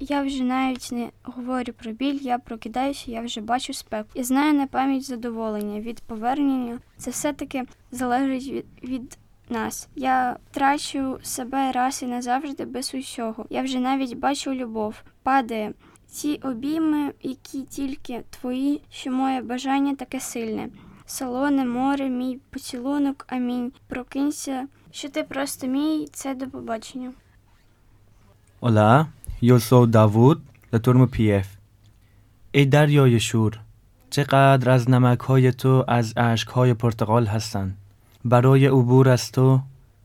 Я 0.00 0.22
вже 0.22 0.44
навіть 0.44 0.88
не 0.92 1.11
говорю 1.22 1.72
про 1.72 1.92
біль, 1.92 2.18
я 2.22 2.38
прокидаюся, 2.38 3.11
я 3.11 3.20
вже 3.20 3.40
бачу 3.40 3.72
спеку. 3.72 4.09
І 4.14 4.22
знаю 4.22 4.54
на 4.54 4.66
пам'ять 4.66 5.02
задоволення 5.02 5.80
від 5.80 6.00
повернення. 6.00 6.78
Це 6.96 7.11
все-таки 7.11 7.64
залежить 7.90 8.48
від, 8.48 8.66
від 8.83 9.18
нас. 9.48 9.88
Я 9.94 10.37
втрачу 10.50 11.18
себе 11.22 11.72
раз 11.72 12.02
і 12.02 12.07
назавжди 12.07 12.64
без 12.64 12.94
усього. 12.94 13.46
Я 13.50 13.62
вже 13.62 13.78
навіть 13.78 14.18
бачу 14.18 14.54
любов. 14.54 14.94
Падає. 15.22 15.72
Ці 16.07 16.40
обійми, 16.42 17.12
які 17.22 17.62
тільки 17.62 18.22
твої, 18.30 18.80
що 18.90 19.11
моє 19.11 19.42
бажання 19.42 19.94
таке 19.94 20.20
сильне. 20.20 20.68
Солоне 21.07 21.64
море, 21.64 22.09
мій 22.09 22.38
поцілунок, 22.50 23.24
амінь. 23.28 23.72
Прокинься, 23.88 24.66
що 24.90 25.09
ти 25.09 25.22
просто 25.22 25.66
мій, 25.66 26.09
це 26.12 26.35
до 26.35 26.46
побачення. 26.46 27.12
Hola, 28.61 29.07
yo 29.40 29.59
soy 29.59 29.87
Davud 29.87 30.38
de 30.73 30.79
turma 30.79 31.07
PF. 31.07 31.47
ای 32.53 32.64
دریای 32.64 33.20
شور 33.20 33.61
چقدر 34.11 34.70
از 34.70 34.90
نمکهای 34.90 35.53
تو 35.53 35.85
از 35.88 36.12
اشکهای 36.16 36.75
پرتقال 36.75 37.27
هستند 37.27 37.77
برای 38.25 38.66
عبور 38.66 39.09
از 39.09 39.33
تو 39.33 39.61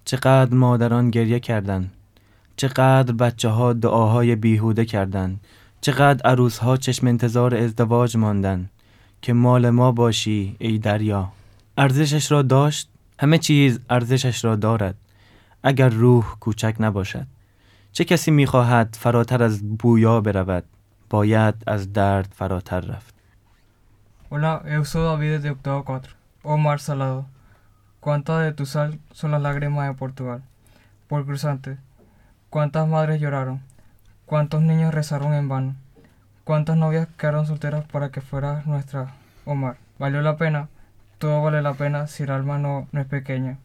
چقدر 0.06 0.54
مادران 0.54 1.10
گریه 1.10 1.40
کردند 1.40 1.92
چقدر 2.56 3.12
بچه 3.14 3.50
ها 3.50 3.74
دعاهای 3.74 4.36
بیهوده 4.36 4.86
کردند 4.86 5.40
چقدر 5.82 6.30
عروس 6.30 6.58
ها 6.58 6.78
چشم 6.78 7.08
انتظار 7.08 7.56
ازدواج 7.56 8.18
ماندند 8.18 8.70
که 9.22 9.34
مال 9.34 9.70
ما 9.70 9.92
باشی 9.92 10.56
ای 10.60 10.78
دریا. 10.78 11.32
ارزشش 11.78 12.32
را 12.32 12.42
داشت 12.42 12.90
همه 13.20 13.38
چیز 13.38 13.80
ارزشش 13.90 14.46
را 14.46 14.56
دارد. 14.56 14.96
اگر 15.64 15.90
روح 15.90 16.36
کوچک 16.40 16.76
نباشد. 16.80 17.28
چه 17.99 18.05
کسی 18.05 18.31
میخواهد 18.31 18.97
فراتر 19.01 19.43
از 19.43 19.79
بویا 19.79 20.21
برود 20.21 20.65
باید 21.11 21.55
از 21.67 21.93
درد 21.93 22.33
فراتر 22.37 22.81
رفت 22.81 23.15
Hola, 24.31 24.63
eu 24.65 24.85
sou 24.85 25.03
David 25.05 25.43
de 25.43 25.51
octavo 25.51 25.85
4. 25.85 26.17
Oh 26.43 26.57
mar 26.57 26.81
salado, 26.81 27.27
cuántas 28.01 28.43
de 28.43 28.53
tu 28.53 28.67
sal 28.67 28.99
son 29.13 29.31
las 29.31 29.41
lágrimas 29.41 29.87
de 29.87 29.95
Portugal. 29.95 30.43
Por 31.07 31.25
cruzante, 31.25 31.77
cuántas 32.51 32.89
madres 32.89 33.21
lloraron, 33.21 33.61
cuántos 34.27 34.61
niños 34.61 34.93
rezaron 34.93 35.35
en 35.35 35.49
vano, 35.49 35.77
cuántas 36.43 36.77
novias 36.77 37.07
quedaron 37.17 37.47
solteras 37.47 37.85
para 37.85 38.11
que 38.11 38.21
fueras 38.21 38.67
nuestra, 38.67 39.15
oh 39.45 39.55
mar. 39.55 39.77
Valió 40.01 40.21
la 40.21 40.37
pena, 40.37 40.69
todo 41.19 41.41
vale 41.41 41.63
la 41.63 41.75
pena 41.75 42.09
si 42.09 42.25
el 42.25 42.31
alma 42.31 42.59
no, 42.59 42.89
no 42.91 43.01
es 43.01 43.07
pequeña. 43.07 43.59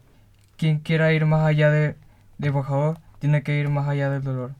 Quien 0.56 0.78
quiera 0.78 1.12
ir 1.12 1.26
más 1.26 1.44
allá 1.44 1.68
de, 1.70 1.96
de 2.38 2.48
embajador, 2.48 2.98
tiene 3.19 3.41
que 3.43 3.59
ir 3.59 3.69
más 3.69 3.87
allá 3.87 4.09
del 4.09 4.23
dolor. 4.23 4.51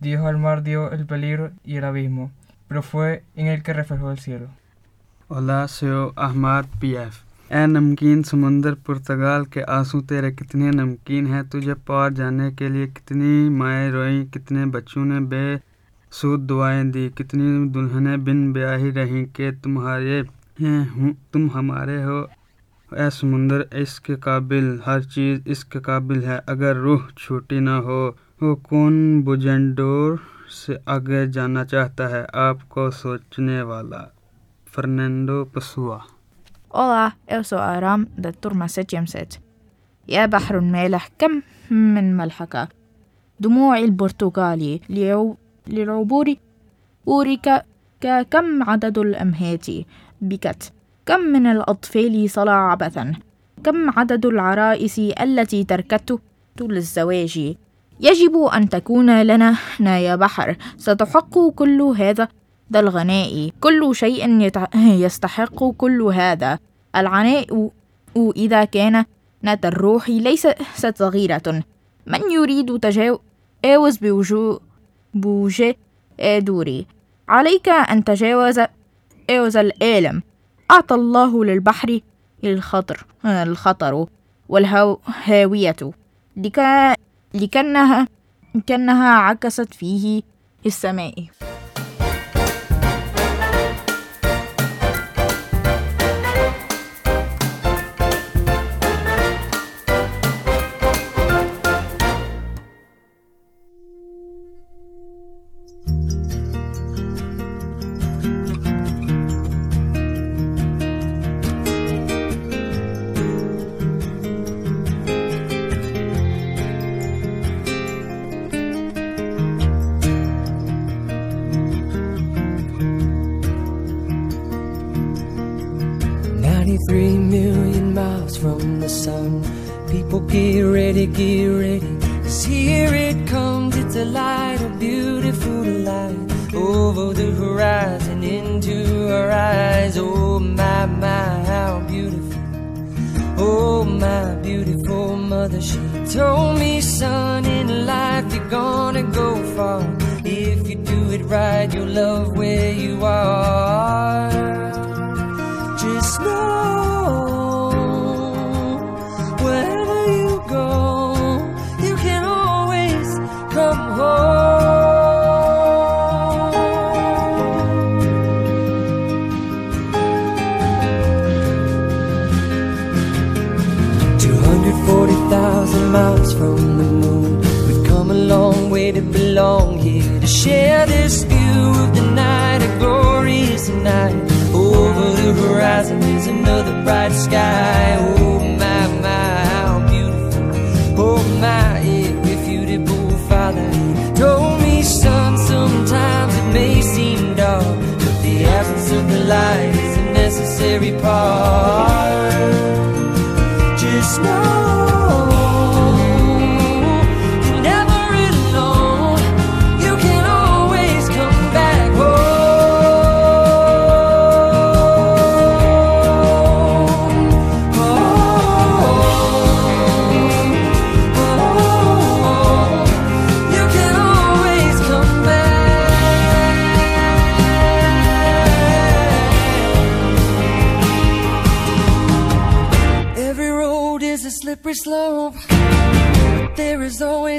Dios 0.00 0.24
al 0.26 0.38
mar 0.38 0.62
dio 0.62 0.90
el 0.92 1.06
peligro 1.06 1.50
y 1.64 1.76
el 1.76 1.84
abismo, 1.84 2.30
pero 2.68 2.82
fue 2.82 3.22
en 3.36 3.46
el 3.46 3.62
que 3.62 3.72
reflejó 3.72 4.10
el 4.10 4.18
cielo. 4.18 4.48
से 5.68 5.86
Ahmad 6.26 6.66
P 6.80 6.92
F 6.94 7.16
A 7.50 7.66
नमकीन 7.66 8.22
समुंदर 8.22 8.74
पुर्तगाल 8.86 9.44
के 9.54 9.60
आँसू 9.60 10.00
तेरे 10.10 10.30
कितने 10.32 10.70
नमकीन 10.70 11.26
हैं 11.26 11.48
तुझे 11.48 11.74
पार 11.88 12.12
जाने 12.12 12.50
के 12.52 12.68
लिए 12.68 12.86
कितनी 12.86 13.48
माएँ 13.58 13.90
रोईं 13.90 14.24
कितने 14.34 14.66
बच्चों 14.76 15.04
ने 15.04 15.20
बेसूद 15.32 16.40
दुआएँ 16.46 16.84
दी 16.92 17.08
कितनी 17.18 17.68
दुल्हनें 17.74 18.24
बिन 18.24 18.52
ब्याही 18.52 18.90
रहीं 18.98 19.24
के 19.36 19.50
तुम्हारे 19.62 20.18
हैं 20.60 21.12
तुम 21.32 21.50
हमारे 21.50 22.02
हो 22.02 22.18
ए 22.91 23.09
समुंदर 23.17 23.65
इसके 23.81 24.15
काबिल 24.27 24.79
हर 24.85 25.03
चीज़ 25.15 25.49
इसके 25.55 25.79
काबिल 25.89 26.23
है 26.25 26.37
अगर 26.49 26.75
रूह 26.85 27.07
छोटी 27.17 27.59
ना 27.67 27.75
हो 27.89 27.99
वो 28.43 28.55
कौन 28.69 28.97
बुजेंडोर 29.23 30.19
से 30.61 30.77
आगे 30.95 31.27
जाना 31.37 31.63
चाहता 31.73 32.07
है 32.15 32.25
आपको 32.47 32.89
सोचने 33.03 33.61
वाला 33.71 34.07
Fernando 34.75 35.37
Pessoa. 35.53 35.95
Olá, 36.81 37.05
eu 37.27 37.43
sou 37.43 37.59
Aram 37.59 38.05
da 38.17 38.31
turma 38.31 38.67
7 38.67 39.39
يا 40.07 40.25
بحر 40.25 40.59
مالح 40.59 41.09
كم 41.19 41.41
من 41.71 42.17
ملحك 42.17 42.67
دموع 43.39 43.77
البرتقالي 43.77 44.79
ليو- 44.89 45.35
للعبور 45.67 46.33
أوريك 47.07 47.49
ك- 48.01 48.25
كم 48.31 48.63
عدد 48.63 48.97
الأمهات 48.97 49.65
بكت 50.21 50.71
كم 51.06 51.20
من 51.20 51.46
الأطفال 51.46 52.30
صلى 52.30 52.50
عبثا 52.50 53.14
كم 53.64 53.90
عدد 53.98 54.26
العرائس 54.26 54.98
التي 54.98 55.64
تركت 55.64 56.18
للزواج. 56.60 57.54
يجب 58.00 58.36
أن 58.54 58.68
تكون 58.68 59.22
لنا 59.22 59.56
يا 59.80 60.16
بحر. 60.16 60.56
ستحق 60.76 61.38
كل 61.54 61.82
هذا؟ 61.82 62.28
ذا 62.72 62.80
الغناء. 62.80 63.50
كل 63.60 63.90
شيء 63.96 64.40
يت- 64.40 64.74
يستحق 64.74 65.64
كل 65.64 66.02
هذا. 66.02 66.58
العناء 66.96 67.70
إذا 68.36 68.64
كان 68.64 69.04
نت 69.44 69.66
الروح 69.66 70.08
ليست 70.08 70.54
صغيرة. 70.94 71.62
من 72.06 72.20
يريد 72.32 72.78
تجاوز 72.78 73.96
بوجو 73.96 74.58
بوجه 75.14 75.76
دوري؟ 76.38 76.86
عليك 77.28 77.68
أن 77.68 78.04
تجاوز 78.04 78.60
الآلم. 79.56 80.22
أعطى 80.70 80.94
الله 80.94 81.44
للبحر 81.44 82.00
الخطر 82.44 83.06
الخطر 83.24 84.06
والهاوية 84.48 85.76
لك 86.36 86.58
لكنها 87.34 88.08
كأنها 88.66 89.08
عكست 89.18 89.74
فيه 89.74 90.22
السماء. 90.66 91.14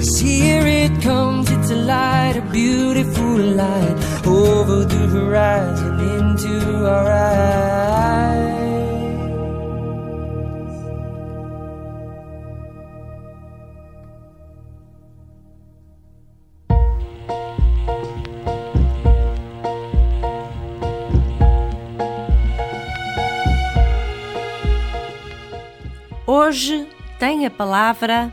Here 0.00 0.66
it 0.66 1.02
comes, 1.02 1.50
it's 1.50 1.70
a 1.70 1.76
light, 1.76 2.34
a 2.34 2.40
beautiful 2.50 3.36
light. 3.36 3.96
Over 4.26 4.86
the 4.86 5.06
horizon, 5.08 6.00
into 6.00 6.86
our 6.88 7.10
eyes. 7.10 7.50
Hoje 26.26 26.86
tem 27.18 27.44
a 27.44 27.50
palavra 27.50 28.32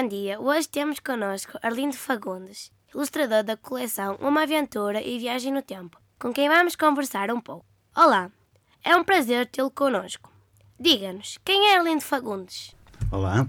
bom 0.00 0.08
dia. 0.08 0.40
Hoje 0.40 0.66
temos 0.66 0.98
connosco 0.98 1.58
Arlindo 1.62 1.94
Fagundes, 1.94 2.72
ilustrador 2.94 3.44
da 3.44 3.54
coleção 3.54 4.16
Uma 4.18 4.44
Aventura 4.44 5.02
e 5.02 5.18
Viagem 5.18 5.52
no 5.52 5.60
Tempo, 5.60 6.00
com 6.18 6.32
quem 6.32 6.48
vamos 6.48 6.74
conversar 6.74 7.30
um 7.30 7.38
pouco. 7.38 7.66
Olá, 7.94 8.30
é 8.82 8.96
um 8.96 9.04
prazer 9.04 9.46
tê-lo 9.48 9.70
connosco. 9.70 10.32
Diga-nos, 10.78 11.38
quem 11.44 11.70
é 11.70 11.76
Arlindo 11.76 12.00
Fagundes? 12.00 12.74
Olá. 13.10 13.46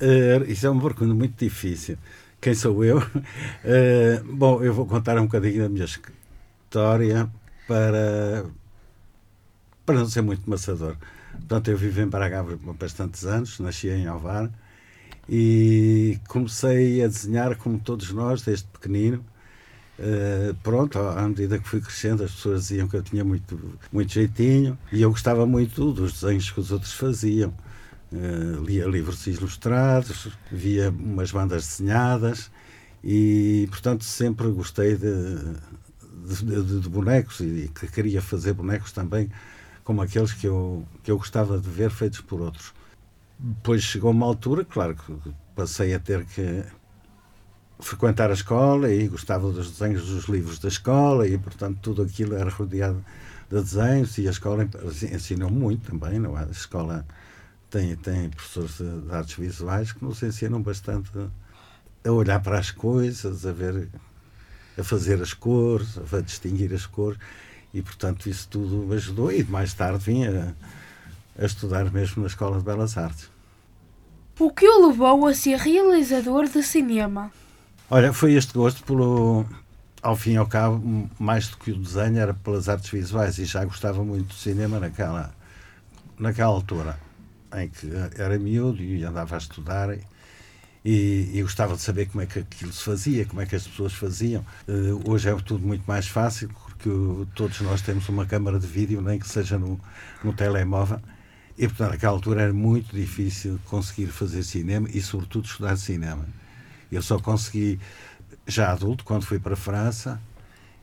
Eh, 0.00 0.42
isso 0.48 0.66
é 0.66 0.70
uma 0.70 0.82
pergunta 0.82 1.14
muito 1.14 1.38
difícil. 1.38 1.96
Quem 2.40 2.54
sou 2.54 2.84
eu? 2.84 2.98
Eh, 3.64 4.20
bom, 4.24 4.64
eu 4.64 4.74
vou 4.74 4.84
contar 4.84 5.16
um 5.16 5.26
bocadinho 5.26 5.62
da 5.62 5.68
minha 5.68 5.84
história 5.84 7.30
para, 7.68 8.46
para 9.86 9.94
não 9.94 10.06
ser 10.06 10.22
muito 10.22 10.50
maçador. 10.50 10.96
Portanto, 11.30 11.70
eu 11.70 11.76
vivo 11.76 12.00
em 12.00 12.08
Baragava 12.08 12.54
há 12.54 12.72
bastantes 12.72 13.24
anos, 13.24 13.60
nasci 13.60 13.90
em 13.90 14.08
Alvar 14.08 14.50
e 15.28 16.18
comecei 16.28 17.02
a 17.04 17.08
desenhar 17.08 17.56
como 17.56 17.78
todos 17.78 18.12
nós, 18.12 18.42
desde 18.42 18.66
pequenino. 18.66 19.24
Eh, 19.98 20.54
pronto, 20.62 20.98
à 20.98 21.28
medida 21.28 21.58
que 21.58 21.68
fui 21.68 21.80
crescendo, 21.80 22.24
as 22.24 22.32
pessoas 22.32 22.62
diziam 22.68 22.88
que 22.88 22.96
eu 22.96 23.02
tinha 23.02 23.24
muito, 23.24 23.78
muito 23.92 24.12
jeitinho 24.12 24.78
e 24.92 25.02
eu 25.02 25.10
gostava 25.10 25.46
muito 25.46 25.92
dos 25.92 26.14
desenhos 26.20 26.50
que 26.50 26.60
os 26.60 26.72
outros 26.72 26.92
faziam. 26.94 27.54
Eh, 28.12 28.60
lia 28.66 28.86
livros 28.86 29.26
ilustrados, 29.26 30.28
via 30.50 30.90
umas 30.90 31.30
bandas 31.32 31.66
desenhadas 31.66 32.50
e, 33.04 33.66
portanto, 33.70 34.04
sempre 34.04 34.48
gostei 34.50 34.96
de, 34.96 35.36
de, 36.26 36.62
de- 36.64 36.80
de 36.80 36.88
bonecos 36.88 37.40
e 37.40 37.70
que 37.74 37.86
queria 37.88 38.22
fazer 38.22 38.52
bonecos 38.52 38.92
também 38.92 39.30
como 39.84 40.02
aqueles 40.02 40.32
que 40.32 40.46
eu, 40.46 40.86
que 41.02 41.10
eu 41.10 41.18
gostava 41.18 41.58
de 41.58 41.68
ver 41.68 41.90
feitos 41.90 42.20
por 42.20 42.40
outros. 42.40 42.72
Depois 43.44 43.82
chegou 43.82 44.12
uma 44.12 44.24
altura, 44.24 44.64
claro, 44.64 44.94
que 44.94 45.34
passei 45.56 45.92
a 45.92 45.98
ter 45.98 46.24
que 46.24 46.62
frequentar 47.80 48.30
a 48.30 48.34
escola 48.34 48.88
e 48.88 49.08
gostava 49.08 49.50
dos 49.50 49.72
desenhos 49.72 50.06
dos 50.06 50.26
livros 50.26 50.60
da 50.60 50.68
escola 50.68 51.26
e, 51.26 51.36
portanto, 51.36 51.80
tudo 51.82 52.02
aquilo 52.02 52.36
era 52.36 52.48
rodeado 52.48 53.04
de 53.50 53.60
desenhos 53.60 54.16
e 54.18 54.28
a 54.28 54.30
escola 54.30 54.68
ensinou 55.12 55.50
muito 55.50 55.90
também, 55.90 56.20
não 56.20 56.38
é? 56.38 56.44
A 56.44 56.50
escola 56.50 57.04
tem, 57.68 57.96
tem 57.96 58.30
professores 58.30 58.78
de, 58.78 59.12
artes 59.12 59.34
visuais 59.34 59.90
que 59.90 60.04
nos 60.04 60.22
ensinam 60.22 60.62
bastante 60.62 61.10
a 62.04 62.12
olhar 62.12 62.40
para 62.40 62.60
as 62.60 62.70
coisas, 62.70 63.44
a 63.44 63.50
ver, 63.50 63.88
a 64.78 64.84
fazer 64.84 65.20
as 65.20 65.34
cores, 65.34 65.98
a 66.12 66.20
distinguir 66.20 66.72
as 66.72 66.86
cores 66.86 67.18
e, 67.74 67.82
portanto, 67.82 68.28
isso 68.28 68.46
tudo 68.48 68.86
me 68.86 68.94
ajudou 68.94 69.32
e 69.32 69.42
mais 69.42 69.74
tarde 69.74 70.04
vim 70.04 70.22
a, 71.38 71.44
estudar 71.44 71.90
mesmo 71.90 72.22
na 72.22 72.28
Escola 72.28 72.58
de 72.58 72.64
Belas 72.64 72.96
Artes. 72.96 73.30
O 74.38 74.50
que 74.50 74.66
o 74.66 74.88
levou 74.88 75.26
a 75.26 75.34
ser 75.34 75.58
realizador 75.58 76.48
de 76.48 76.62
cinema? 76.62 77.30
Olha, 77.90 78.12
foi 78.12 78.34
este 78.34 78.54
gosto 78.54 78.82
pelo. 78.84 79.44
Ao 80.02 80.16
fim 80.16 80.32
e 80.32 80.36
ao 80.36 80.46
cabo, 80.46 81.08
mais 81.18 81.48
do 81.48 81.56
que 81.58 81.70
o 81.70 81.76
desenho, 81.76 82.18
era 82.18 82.34
pelas 82.34 82.68
artes 82.68 82.90
visuais 82.90 83.38
e 83.38 83.44
já 83.44 83.64
gostava 83.64 84.02
muito 84.02 84.28
do 84.28 84.34
cinema 84.34 84.80
naquela, 84.80 85.32
naquela 86.18 86.50
altura, 86.50 86.98
em 87.56 87.68
que 87.68 87.88
era 88.18 88.36
miúdo 88.36 88.82
e 88.82 89.04
andava 89.04 89.36
a 89.36 89.38
estudar 89.38 89.96
e, 90.84 91.30
e 91.32 91.42
gostava 91.42 91.76
de 91.76 91.82
saber 91.82 92.06
como 92.06 92.22
é 92.22 92.26
que 92.26 92.40
aquilo 92.40 92.72
se 92.72 92.82
fazia, 92.82 93.24
como 93.24 93.40
é 93.40 93.46
que 93.46 93.54
as 93.54 93.66
pessoas 93.66 93.92
faziam. 93.92 94.44
Eh, 94.66 95.08
hoje 95.08 95.28
é 95.28 95.34
tudo 95.36 95.64
muito 95.64 95.84
mais 95.86 96.08
fácil, 96.08 96.48
porque 96.48 96.90
todos 97.34 97.60
nós 97.60 97.80
temos 97.82 98.08
uma 98.08 98.26
câmara 98.26 98.58
de 98.58 98.66
vídeo, 98.66 99.00
nem 99.00 99.18
que 99.18 99.28
seja 99.28 99.58
no, 99.58 99.80
no 100.24 100.32
telemóvel. 100.32 101.00
E, 101.58 101.68
portanto, 101.68 101.90
naquela 101.92 102.12
altura 102.12 102.42
era 102.42 102.52
muito 102.52 102.94
difícil 102.94 103.58
conseguir 103.66 104.06
fazer 104.08 104.42
cinema 104.42 104.88
e, 104.92 105.00
sobretudo, 105.02 105.44
estudar 105.46 105.76
cinema. 105.76 106.26
Eu 106.90 107.02
só 107.02 107.18
consegui 107.18 107.78
já 108.46 108.72
adulto, 108.72 109.04
quando 109.04 109.24
fui 109.26 109.38
para 109.38 109.54
a 109.54 109.56
França, 109.56 110.20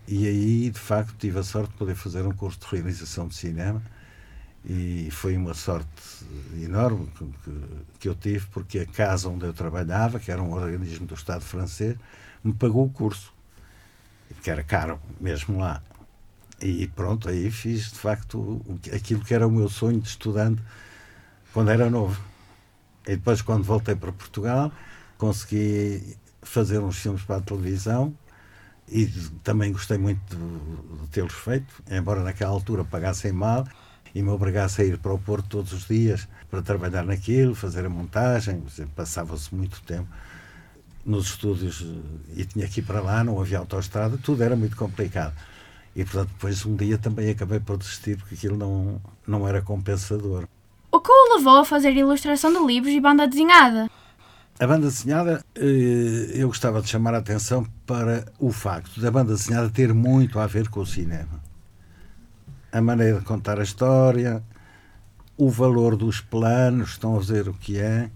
e 0.07 0.27
aí, 0.27 0.69
de 0.69 0.79
facto, 0.79 1.15
tive 1.19 1.39
a 1.39 1.43
sorte 1.43 1.71
de 1.71 1.77
poder 1.77 1.95
fazer 1.95 2.25
um 2.25 2.31
curso 2.33 2.59
de 2.59 2.67
realização 2.67 3.27
de 3.27 3.35
cinema. 3.35 3.81
E 4.65 5.09
foi 5.11 5.37
uma 5.37 5.53
sorte 5.53 5.87
enorme 6.61 7.07
que, 7.17 7.53
que- 7.99 8.09
eu 8.09 8.15
tive, 8.15 8.45
porque 8.47 8.79
a 8.79 8.85
casa 8.85 9.29
onde 9.29 9.45
eu 9.45 9.53
trabalhava, 9.53 10.19
que 10.19 10.31
era 10.31 10.41
um 10.41 10.51
organismo 10.53 11.07
do 11.07 11.15
Estado 11.15 11.41
francês, 11.41 11.97
me 12.43 12.53
pagou 12.53 12.85
o 12.85 12.89
curso, 12.89 13.33
que 14.43 14.49
era 14.51 14.63
caro 14.63 14.99
mesmo 15.19 15.59
lá. 15.59 15.81
E 16.61 16.87
pronto, 16.87 17.29
aí 17.29 17.49
fiz 17.49 17.91
de 17.91 17.99
facto 17.99 18.61
aquilo 18.93 19.23
que 19.23 19.33
era 19.33 19.47
o 19.47 19.51
meu 19.51 19.69
sonho 19.69 19.99
de 19.99 20.09
estudante 20.09 20.61
quando 21.53 21.71
era 21.71 21.89
novo. 21.89 22.21
E 23.07 23.15
depois, 23.15 23.41
quando 23.41 23.63
voltei 23.63 23.95
para 23.95 24.11
Portugal, 24.11 24.71
consegui 25.17 26.17
fazer 26.41 26.79
uns 26.79 26.97
filmes 26.97 27.23
para 27.23 27.37
a 27.37 27.41
televisão 27.41 28.13
e 28.87 29.07
também 29.43 29.71
gostei 29.71 29.97
muito 29.97 30.19
de, 30.35 31.01
de 31.01 31.07
tê-los 31.09 31.33
feito, 31.33 31.83
embora 31.89 32.23
naquela 32.23 32.51
altura 32.51 32.83
pagassem 32.83 33.31
mal 33.31 33.67
e 34.13 34.21
me 34.21 34.29
obrigasse 34.29 34.81
a 34.81 34.85
ir 34.85 34.97
para 34.97 35.13
o 35.13 35.19
Porto 35.19 35.47
todos 35.47 35.73
os 35.73 35.87
dias 35.87 36.27
para 36.49 36.61
trabalhar 36.61 37.03
naquilo, 37.03 37.53
fazer 37.53 37.85
a 37.85 37.89
montagem, 37.89 38.63
passava-se 38.95 39.53
muito 39.53 39.81
tempo 39.83 40.07
nos 41.05 41.27
estúdios 41.27 41.81
eh, 41.85 42.41
e 42.41 42.45
tinha 42.45 42.67
que 42.67 42.79
ir 42.79 42.83
para 42.83 43.01
lá, 43.01 43.23
não 43.23 43.39
havia 43.39 43.59
autoestrada, 43.59 44.17
tudo 44.17 44.43
era 44.43 44.55
muito 44.55 44.75
complicado. 44.75 45.33
E 45.95 46.03
portanto, 46.03 46.29
depois 46.29 46.65
um 46.65 46.75
dia 46.75 46.97
também 46.97 47.29
acabei 47.29 47.59
por 47.59 47.77
desistir 47.77 48.17
porque 48.17 48.35
aquilo 48.35 48.55
não, 48.57 49.01
não 49.27 49.47
era 49.47 49.61
compensador. 49.61 50.47
O 50.91 50.99
que 50.99 51.11
o 51.11 51.35
levou 51.37 51.57
a 51.59 51.65
fazer 51.65 51.91
ilustração 51.93 52.51
de 52.53 52.65
livros 52.65 52.93
e 52.93 52.99
banda 52.99 53.27
desenhada? 53.27 53.89
A 54.59 54.67
banda 54.67 54.87
desenhada, 54.87 55.43
eh, 55.55 56.31
eu 56.33 56.47
gostava 56.47 56.81
de 56.81 56.89
chamar 56.89 57.13
a 57.13 57.19
atenção 57.19 57.65
para 57.85 58.25
o 58.39 58.51
facto 58.51 58.99
da 58.99 59.09
banda 59.09 59.33
desenhada 59.33 59.69
ter 59.69 59.93
muito 59.93 60.37
a 60.39 60.47
ver 60.47 60.67
com 60.69 60.81
o 60.81 60.85
cinema. 60.85 61.39
A 62.71 62.81
maneira 62.81 63.19
de 63.19 63.25
contar 63.25 63.59
a 63.59 63.63
história, 63.63 64.43
o 65.37 65.49
valor 65.49 65.95
dos 65.95 66.19
planos, 66.21 66.89
estão 66.91 67.15
a 67.15 67.19
ver 67.19 67.47
o 67.47 67.53
que 67.53 67.77
é, 67.79 68.09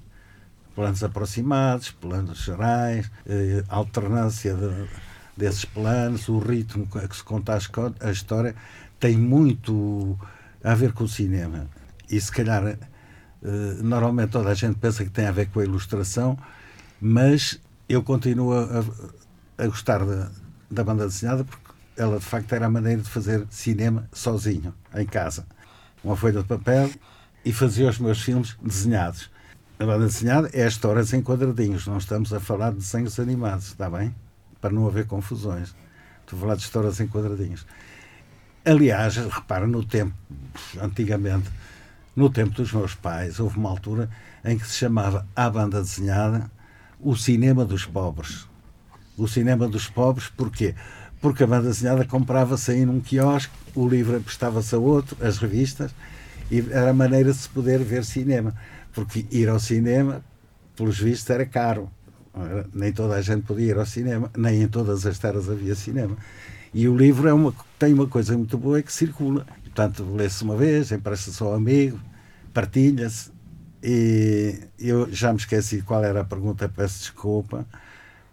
planos 0.76 1.04
aproximados, 1.04 1.92
planos 1.92 2.40
gerais, 2.40 3.10
eh, 3.26 3.64
alternância 3.70 4.54
de- 4.54 4.88
desses 5.36 5.66
planos, 5.66 6.30
o 6.30 6.40
ritmo 6.40 6.88
a 6.96 7.08
que 7.08 7.16
se 7.16 7.24
conta 7.24 7.58
a 8.00 8.12
história, 8.12 8.56
tem 9.00 9.18
muito 9.18 10.18
a 10.64 10.74
ver 10.74 10.94
com 10.94 11.04
o 11.04 11.08
cinema. 11.08 11.68
E 12.10 12.20
se 12.20 12.32
calhar 12.32 12.66
eh, 12.68 12.78
normalmente 13.82 14.32
toda 14.32 14.50
a 14.50 14.54
gente 14.54 14.78
pensa 14.80 15.04
que 15.04 15.10
tem 15.10 15.26
a 15.26 15.32
ver 15.32 15.50
com 15.50 15.60
a 15.60 15.64
ilustração, 15.64 16.38
mas 17.02 17.60
eu 17.90 18.02
continuo 18.02 18.54
a, 18.54 18.84
a 19.58 19.68
gostar 19.68 20.06
da, 20.06 20.32
da 20.72 20.84
banda 20.84 21.06
desenhada 21.06 21.44
porque 21.44 21.74
ela 21.98 22.18
de 22.18 22.26
facto 22.26 22.54
era 22.54 22.66
a 22.66 22.70
maneira 22.70 23.02
de 23.02 23.10
fazer 23.10 23.46
cinema 23.50 24.08
sozinho, 24.12 24.74
em 24.96 25.06
casa. 25.06 25.46
Uma 26.04 26.16
folha 26.16 26.42
de 26.42 26.48
papel 26.48 26.90
e 27.44 27.52
fazia 27.52 27.90
os 27.90 28.00
meus 28.00 28.22
filmes 28.22 28.56
desenhados. 28.62 29.30
A 29.78 29.86
banda 29.86 30.06
desenhada 30.06 30.50
é 30.54 30.64
as 30.64 30.74
histórias 30.74 31.14
em 31.14 31.22
quadradinhos, 31.22 31.86
não 31.88 31.98
estamos 31.98 32.34
a 32.34 32.40
falar 32.40 32.72
de 32.72 32.78
desenhos 32.78 33.20
animados, 33.20 33.68
está 33.68 33.90
bem? 33.90 34.16
Para 34.64 34.72
não 34.72 34.88
haver 34.88 35.06
confusões. 35.06 35.76
Estou 36.22 36.38
a 36.38 36.42
falar 36.42 36.56
de 36.56 36.62
histórias 36.62 36.98
em 37.02 37.06
quadradinhos. 37.06 37.68
Aliás, 38.64 39.18
repara, 39.18 39.68
no 39.68 39.84
tempo, 39.84 40.14
antigamente, 40.82 41.50
no 42.16 42.30
tempo 42.30 42.52
dos 42.52 42.72
meus 42.72 42.96
pais, 42.96 43.42
houve 43.42 43.58
uma 43.58 43.70
altura 43.70 44.10
em 44.46 44.58
que 44.58 44.66
se 44.66 44.78
chamava 44.78 45.28
a 45.36 45.50
banda 45.50 45.82
desenhada 45.82 46.50
o 46.98 47.14
cinema 47.14 47.66
dos 47.66 47.86
pobres. 47.86 48.48
O 49.18 49.28
cinema 49.28 49.68
dos 49.68 49.90
pobres, 49.90 50.30
porquê? 50.30 50.76
Porque 51.20 51.44
a 51.44 51.48
banda 51.48 51.68
desenhada 51.68 52.06
comprava-se 52.06 52.72
aí 52.72 52.86
num 52.86 53.02
quiosque, 53.02 53.52
o 53.76 53.86
livro 53.86 54.16
emprestava-se 54.16 54.74
a 54.74 54.78
outro, 54.78 55.18
as 55.22 55.40
revistas, 55.40 55.94
e 56.50 56.60
era 56.72 56.92
a 56.92 56.94
maneira 56.94 57.34
de 57.34 57.38
se 57.38 57.50
poder 57.50 57.84
ver 57.84 58.06
cinema. 58.06 58.56
Porque 58.94 59.26
ir 59.30 59.50
ao 59.50 59.60
cinema, 59.60 60.24
pelos 60.74 60.98
vistos, 60.98 61.30
era 61.30 61.46
caro. 61.46 61.92
Nem 62.74 62.92
toda 62.92 63.16
a 63.16 63.22
gente 63.22 63.44
podia 63.44 63.68
ir 63.68 63.78
ao 63.78 63.86
cinema, 63.86 64.32
nem 64.36 64.64
em 64.64 64.68
todas 64.68 65.06
as 65.06 65.20
terras 65.20 65.50
havia 65.50 65.76
cinema. 65.76 66.18
E 66.74 66.88
o 66.88 66.98
livro 66.98 67.28
é 67.28 67.34
uma, 67.34 67.54
tem 67.78 67.94
uma 67.94 68.08
coisa 68.08 68.36
muito 68.36 68.58
boa, 68.58 68.80
é 68.80 68.82
que 68.82 68.92
circula. 68.92 69.46
Portanto, 69.64 70.04
lê-se 70.16 70.44
uma 70.44 70.56
vez, 70.56 70.92
empresta-se 70.92 71.42
ao 71.44 71.54
amigo, 71.54 72.00
partilha-se. 72.54 73.32
E 73.84 74.60
eu 74.80 75.12
já 75.12 75.32
me 75.32 75.40
esqueci 75.40 75.82
qual 75.82 76.04
era 76.04 76.22
a 76.22 76.24
pergunta, 76.24 76.68
peço 76.70 77.00
desculpa, 77.00 77.66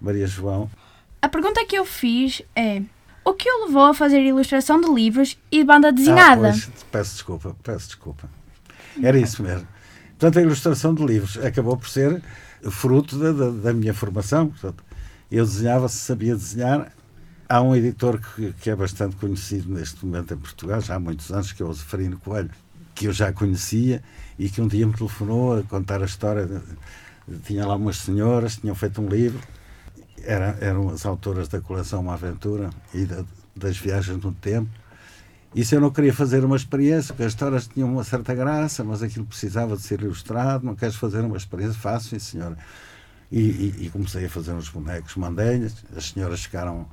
Maria 0.00 0.26
João. 0.26 0.70
A 1.20 1.28
pergunta 1.28 1.64
que 1.66 1.76
eu 1.76 1.84
fiz 1.84 2.40
é: 2.56 2.82
o 3.24 3.34
que 3.34 3.50
o 3.50 3.66
levou 3.66 3.82
a 3.82 3.94
fazer 3.94 4.20
ilustração 4.22 4.80
de 4.80 4.90
livros 4.90 5.38
e 5.50 5.62
banda 5.62 5.92
desenhada? 5.92 6.48
Ah, 6.48 6.52
pois, 6.52 6.70
peço 6.90 7.12
desculpa, 7.14 7.56
peço 7.62 7.86
desculpa. 7.88 8.30
Era 9.02 9.18
isso 9.18 9.42
mesmo. 9.42 9.66
Portanto, 10.20 10.38
a 10.38 10.42
ilustração 10.42 10.94
de 10.94 11.02
livros 11.02 11.38
acabou 11.38 11.78
por 11.78 11.88
ser 11.88 12.22
fruto 12.70 13.18
da, 13.18 13.33
da, 13.33 13.50
da 13.50 13.72
minha 13.72 13.94
formação. 13.94 14.48
Portanto, 14.48 14.85
eu 15.33 15.46
desenhava, 15.46 15.88
se 15.88 15.96
sabia 15.96 16.37
desenhar. 16.37 16.92
Há 17.48 17.62
um 17.62 17.74
editor 17.74 18.20
que, 18.20 18.52
que 18.52 18.68
é 18.68 18.76
bastante 18.76 19.16
conhecido 19.16 19.72
neste 19.72 20.04
momento 20.04 20.35
em 20.35 20.37
Portugal, 20.37 20.78
já 20.83 20.96
há 20.96 21.00
muitos 21.00 21.30
anos, 21.33 21.52
que 21.52 21.62
é 21.62 21.64
o 21.64 21.72
Zeferino 21.72 22.18
Coelho, 22.18 22.50
que 22.94 23.06
eu 23.06 23.14
já 23.14 23.33
conhecia 23.33 24.02
e 24.38 24.50
que 24.50 24.61
um 24.61 24.68
dia 24.68 24.87
me 24.87 24.92
telefonou 24.92 25.59
a 25.59 25.62
contar 25.62 26.02
a 26.02 26.04
história. 26.04 26.46
tinha 27.46 27.66
lá 27.66 27.74
umas 27.74 27.96
senhoras, 27.96 28.59
tinham 28.59 28.74
feito 28.74 29.00
um 29.00 29.09
livro, 29.09 29.40
era, 30.22 30.54
eram 30.61 30.90
as 30.90 31.06
autoras 31.06 31.48
da 31.48 31.62
coleção 31.62 32.02
Uma 32.02 32.12
Aventura 32.12 32.68
e 32.92 33.06
da- 33.06 33.24
das 33.56 33.78
viagens 33.78 34.22
no 34.22 34.33
tempo. 34.33 34.68
E 35.54 35.64
se 35.64 35.74
eu 35.74 35.80
não 35.80 35.90
queria 35.90 36.14
fazer 36.14 36.44
uma 36.44 36.56
experiência, 36.56 37.12
porque 37.12 37.24
as 37.24 37.32
histórias 37.32 37.66
tinham 37.66 37.92
uma 37.92 38.04
certa 38.04 38.34
graça, 38.34 38.84
mas 38.84 39.02
aquilo 39.02 39.26
precisava 39.26 39.76
de 39.76 39.82
ser 39.82 40.00
ilustrado, 40.00 40.64
não 40.64 40.76
queres 40.76 40.94
fazer 40.94 41.20
uma 41.22 41.36
experiência? 41.36 41.74
Faço, 41.78 42.10
sim, 42.10 42.18
senhora. 42.20 42.56
E, 43.32 43.40
e- 43.40 43.86
e 43.86 43.90
comecei 43.90 44.26
a 44.26 44.30
fazer 44.30 44.52
uns 44.52 44.68
bonecos, 44.68 45.16
mandei-lhes, 45.16 45.74
as 45.96 46.10
senhoras 46.10 46.42
ficaram, 46.44 46.88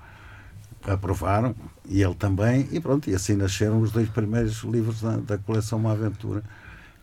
aprovaram, 0.84 1.56
e 1.86 2.02
ele 2.02 2.16
também, 2.16 2.68
e 2.72 2.80
pronto, 2.80 3.10
e 3.10 3.16
assim 3.16 3.36
nasceram 3.36 3.82
os 3.82 3.92
dois 3.92 4.10
primeiros 4.10 4.64
livros 4.64 5.02
da, 5.02 5.18
da 5.18 5.38
coleção 5.38 5.80
Uma 5.80 5.92
Aventura, 5.94 6.44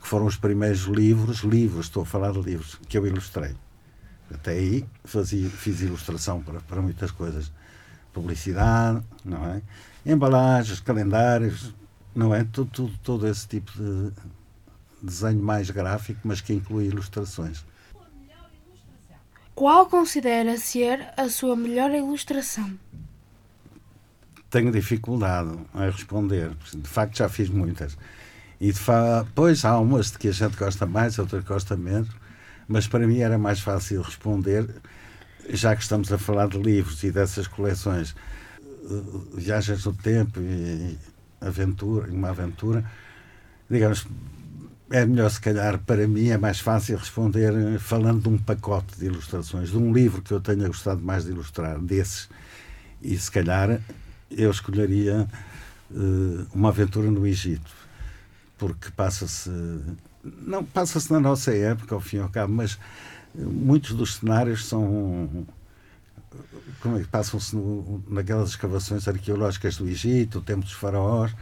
que 0.01 0.09
foram 0.09 0.27
os 0.27 0.37
primeiros 0.37 0.83
livros, 0.85 1.41
livros, 1.41 1.87
estou 1.87 2.03
a 2.03 2.07
falar 2.07 2.33
de 2.33 2.41
livros, 2.41 2.79
que 2.89 2.99
eu 2.99 3.07
ilustrei. 3.07 3.55
Até 4.33 4.53
aí 4.53 4.85
fazia, 5.05 5.49
fiz 5.51 5.81
ilustração 5.83 6.43
para, 6.43 6.61
para 6.61 6.83
muitas 6.83 7.11
coisas. 7.11 7.53
Publicidade, 8.13 9.03
não 9.25 9.45
é? 9.47 9.63
Embalagens, 10.07 10.81
calendários, 10.81 11.75
não 12.15 12.35
é? 12.35 12.45
Todo, 12.45 12.71
todo, 12.71 12.99
todo 13.03 13.27
esse 13.27 13.49
tipo 13.49 13.73
de 13.73 14.13
desenho 15.03 15.43
mais 15.43 15.71
gráfico, 15.71 16.21
mas 16.25 16.41
que 16.41 16.53
inclui 16.53 16.87
ilustrações. 16.87 17.65
Qual 19.55 19.87
considera 19.87 20.57
ser 20.59 21.13
a 21.17 21.29
sua 21.29 21.55
melhor 21.55 21.91
ilustração? 21.93 22.77
Tenho 24.51 24.73
dificuldade 24.73 25.57
em 25.75 25.91
responder, 25.91 26.51
de 26.75 26.89
facto 26.89 27.19
já 27.19 27.29
fiz 27.29 27.49
muitas. 27.49 27.97
E 28.61 28.73
de 28.73 28.81
pois 29.35 29.65
há 29.65 29.79
umas 29.79 30.11
de 30.11 30.19
que 30.19 30.29
a 30.29 30.33
gente 30.33 30.57
gosta 30.57 30.87
mais, 30.87 31.19
outras 31.19 31.43
que 31.43 31.49
gosta 31.49 31.77
menos, 31.77 32.09
mas 32.67 32.87
para 32.87 33.07
mim 33.07 33.19
era 33.19 33.39
mais 33.39 33.61
fácil 33.61 34.03
responder, 34.03 34.69
já 35.49 35.75
que 35.77 35.83
estamos 35.83 36.13
a 36.13 36.19
falar 36.19 36.49
de 36.49 36.59
livros 36.59 37.03
e 37.03 37.11
dessas 37.11 37.47
coleções, 37.47 38.15
viagens 39.35 39.85
no 39.85 39.95
tempo 39.95 40.41
e 40.41 40.99
aventura, 41.41 42.11
uma 42.11 42.31
aventura, 42.31 42.85
digamos, 43.69 44.07
é 44.91 45.05
melhor 45.05 45.31
se 45.31 45.41
calhar 45.41 45.79
para 45.79 46.07
mim 46.07 46.29
é 46.29 46.39
mais 46.39 46.61
fácil 46.61 46.97
responder 46.97 47.79
falando 47.79 48.23
de 48.23 48.29
um 48.29 48.39
pacote 48.39 48.99
de 48.99 49.07
ilustrações, 49.07 49.71
de 49.71 49.79
um 49.79 49.93
livro 49.93 50.23
que 50.23 50.33
eu 50.33 50.41
tenha 50.41 50.67
gostado 50.67 51.03
mais 51.03 51.25
de 51.25 51.31
ilustrar, 51.31 51.79
desses. 51.81 52.29
E 53.03 53.17
se 53.17 53.31
calhar 53.31 53.81
eu 54.31 54.51
escolheria 54.51 55.27
eh, 55.91 56.47
uma 56.55 56.69
aventura 56.69 57.11
no 57.11 57.27
Egito, 57.27 57.71
porque 58.59 58.91
passa-se 58.91 59.51
não 60.25 60.65
passa-se 60.65 61.13
na 61.13 61.21
nossa 61.21 61.55
época, 61.55 61.95
ao 61.95 62.01
fim 62.01 62.17
e 62.17 62.21
ao 62.21 62.29
cabo, 62.29 62.53
mas 62.53 62.79
muitos 63.35 63.95
dos 63.95 64.17
cenários 64.17 64.67
são 64.67 65.47
como 66.81 66.97
é 66.99 67.01
que 67.01 67.09
passam-se 67.09 67.57
naquelas 68.09 68.51
escavações 68.51 69.07
arqueológicas 69.09 69.77
do 69.77 69.89
Egito, 69.89 70.39
o 70.39 70.43
tempo 70.43 70.63
dos 70.63 70.73
faraós, 70.73 71.33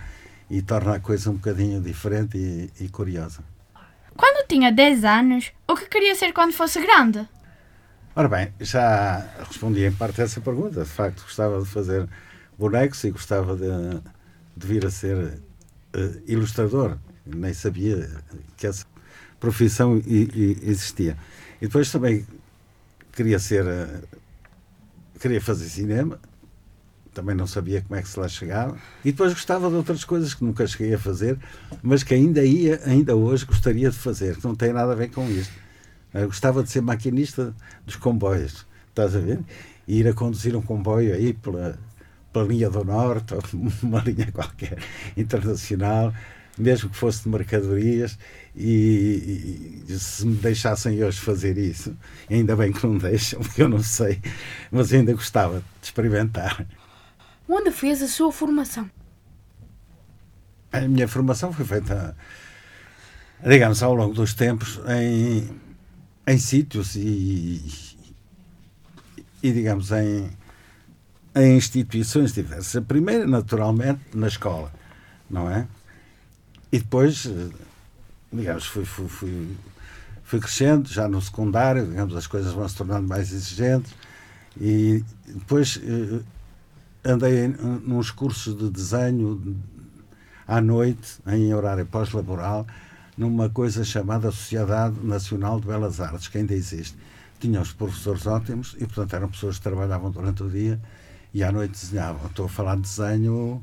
e 0.50 0.60
torna 0.62 0.96
a 0.96 1.00
coisa 1.00 1.30
um 1.30 1.34
bocadinho 1.34 1.80
diferente 1.80 2.36
e, 2.36 2.70
e 2.84 2.88
curiosa. 2.88 3.40
Quando 4.16 4.46
tinha 4.46 4.70
10 4.70 5.04
anos, 5.04 5.52
o 5.66 5.74
que 5.74 5.86
queria 5.86 6.14
ser 6.14 6.32
quando 6.32 6.52
fosse 6.52 6.80
grande? 6.80 7.26
Ora 8.14 8.28
bem, 8.28 8.52
já 8.60 9.26
respondi 9.48 9.84
em 9.86 9.92
parte 9.92 10.20
a 10.20 10.24
essa 10.24 10.40
pergunta. 10.40 10.82
De 10.84 10.88
facto, 10.90 11.22
gostava 11.22 11.58
de 11.62 11.66
fazer 11.66 12.06
bonecos 12.58 13.02
e 13.04 13.10
gostava 13.10 13.56
de, 13.56 14.00
de 14.54 14.66
vir 14.66 14.84
a 14.84 14.90
ser 14.90 15.40
eh, 15.94 16.10
ilustrador. 16.26 16.98
Nem 17.24 17.54
sabia 17.54 18.10
que 18.58 18.66
essa 18.66 18.84
profissão 19.40 19.96
i- 19.96 20.28
i- 20.34 20.58
existia. 20.62 21.16
E 21.60 21.66
depois 21.66 21.90
também 21.90 22.26
queria 23.12 23.38
ser. 23.38 23.64
eh, 23.66 24.00
queria 25.22 25.40
fazer 25.40 25.68
cinema. 25.68 26.18
Também 27.14 27.36
não 27.36 27.46
sabia 27.46 27.80
como 27.80 27.94
é 27.94 28.02
que 28.02 28.08
se 28.08 28.18
lá 28.18 28.26
chegava. 28.26 28.76
E 29.04 29.12
depois 29.12 29.32
gostava 29.32 29.68
de 29.68 29.76
outras 29.76 30.04
coisas 30.04 30.34
que 30.34 30.42
nunca 30.42 30.66
cheguei 30.66 30.94
a 30.94 30.98
fazer, 30.98 31.38
mas 31.82 32.02
que 32.02 32.14
ainda 32.14 32.42
ia, 32.42 32.80
ainda 32.84 33.14
hoje 33.14 33.44
gostaria 33.44 33.90
de 33.90 33.96
fazer, 33.96 34.36
que 34.36 34.44
não 34.44 34.54
tem 34.54 34.72
nada 34.72 34.92
a 34.92 34.94
ver 34.94 35.10
com 35.10 35.28
isto. 35.30 35.52
Eu 36.12 36.26
gostava 36.26 36.62
de 36.62 36.70
ser 36.70 36.80
maquinista 36.80 37.54
dos 37.86 37.96
comboios, 37.96 38.66
estás 38.88 39.14
a 39.14 39.20
ver? 39.20 39.40
E 39.86 40.00
ir 40.00 40.08
a 40.08 40.12
conduzir 40.12 40.56
um 40.56 40.62
comboio 40.62 41.14
aí 41.14 41.34
pela, 41.34 41.78
pela 42.32 42.46
linha 42.46 42.68
do 42.68 42.82
Norte, 42.82 43.34
ou 43.34 43.42
uma 43.82 44.00
linha 44.00 44.32
qualquer 44.32 44.78
internacional, 45.16 46.12
mesmo 46.58 46.90
que 46.90 46.96
fosse 46.96 47.22
de 47.22 47.28
mercadorias, 47.28 48.18
e, 48.54 49.82
e 49.88 49.98
se 49.98 50.26
me 50.26 50.36
deixassem 50.36 51.02
hoje 51.02 51.18
fazer 51.18 51.56
isso, 51.56 51.96
ainda 52.30 52.54
bem 52.54 52.72
que 52.72 52.86
não 52.86 52.98
deixam, 52.98 53.40
porque 53.40 53.62
eu 53.62 53.68
não 53.68 53.82
sei, 53.82 54.20
mas 54.70 54.92
ainda 54.92 55.12
gostava 55.12 55.60
de 55.80 55.86
experimentar. 55.86 56.66
Onde 57.48 57.70
fez 57.70 58.02
a 58.02 58.08
sua 58.08 58.32
formação? 58.32 58.90
A 60.70 60.80
minha 60.82 61.08
formação 61.08 61.52
foi 61.52 61.64
feita, 61.64 62.16
digamos, 63.46 63.82
ao 63.82 63.94
longo 63.94 64.14
dos 64.14 64.32
tempos 64.32 64.80
em, 64.88 65.48
em 66.26 66.38
sítios 66.38 66.94
e, 66.96 67.62
e 69.42 69.52
digamos, 69.52 69.90
em, 69.90 70.30
em 71.34 71.56
instituições 71.56 72.32
diversas. 72.32 72.76
A 72.76 72.82
primeira, 72.82 73.26
naturalmente, 73.26 74.00
na 74.14 74.28
escola, 74.28 74.72
não 75.28 75.50
é? 75.50 75.66
E 76.72 76.78
depois, 76.78 77.26
eh, 77.26 77.50
digamos, 78.32 78.64
fui, 78.64 78.86
fui, 78.86 79.06
fui, 79.06 79.56
fui 80.24 80.40
crescendo, 80.40 80.88
já 80.88 81.06
no 81.06 81.20
secundário, 81.20 81.86
digamos, 81.86 82.16
as 82.16 82.26
coisas 82.26 82.54
vão 82.54 82.66
se 82.66 82.74
tornando 82.74 83.06
mais 83.06 83.30
exigentes 83.30 83.92
e 84.58 85.04
depois 85.26 85.78
eh, 85.84 86.22
andei 87.04 87.48
nos 87.48 88.10
cursos 88.10 88.56
de 88.56 88.70
desenho 88.70 89.54
à 90.48 90.62
noite, 90.62 91.18
em 91.26 91.52
horário 91.52 91.84
pós-laboral, 91.84 92.66
numa 93.18 93.50
coisa 93.50 93.84
chamada 93.84 94.30
Sociedade 94.30 94.96
Nacional 95.04 95.60
de 95.60 95.66
Belas 95.66 96.00
Artes, 96.00 96.28
que 96.28 96.38
ainda 96.38 96.54
existe. 96.54 96.96
Tinha 97.38 97.60
os 97.60 97.72
professores 97.72 98.26
ótimos 98.26 98.74
e, 98.78 98.86
portanto, 98.86 99.14
eram 99.14 99.28
pessoas 99.28 99.58
que 99.58 99.62
trabalhavam 99.62 100.10
durante 100.10 100.42
o 100.42 100.48
dia 100.48 100.80
e 101.34 101.42
à 101.44 101.52
noite 101.52 101.72
desenhavam. 101.72 102.26
Estou 102.26 102.46
a 102.46 102.48
falar 102.48 102.76
de 102.76 102.82
desenho 102.82 103.62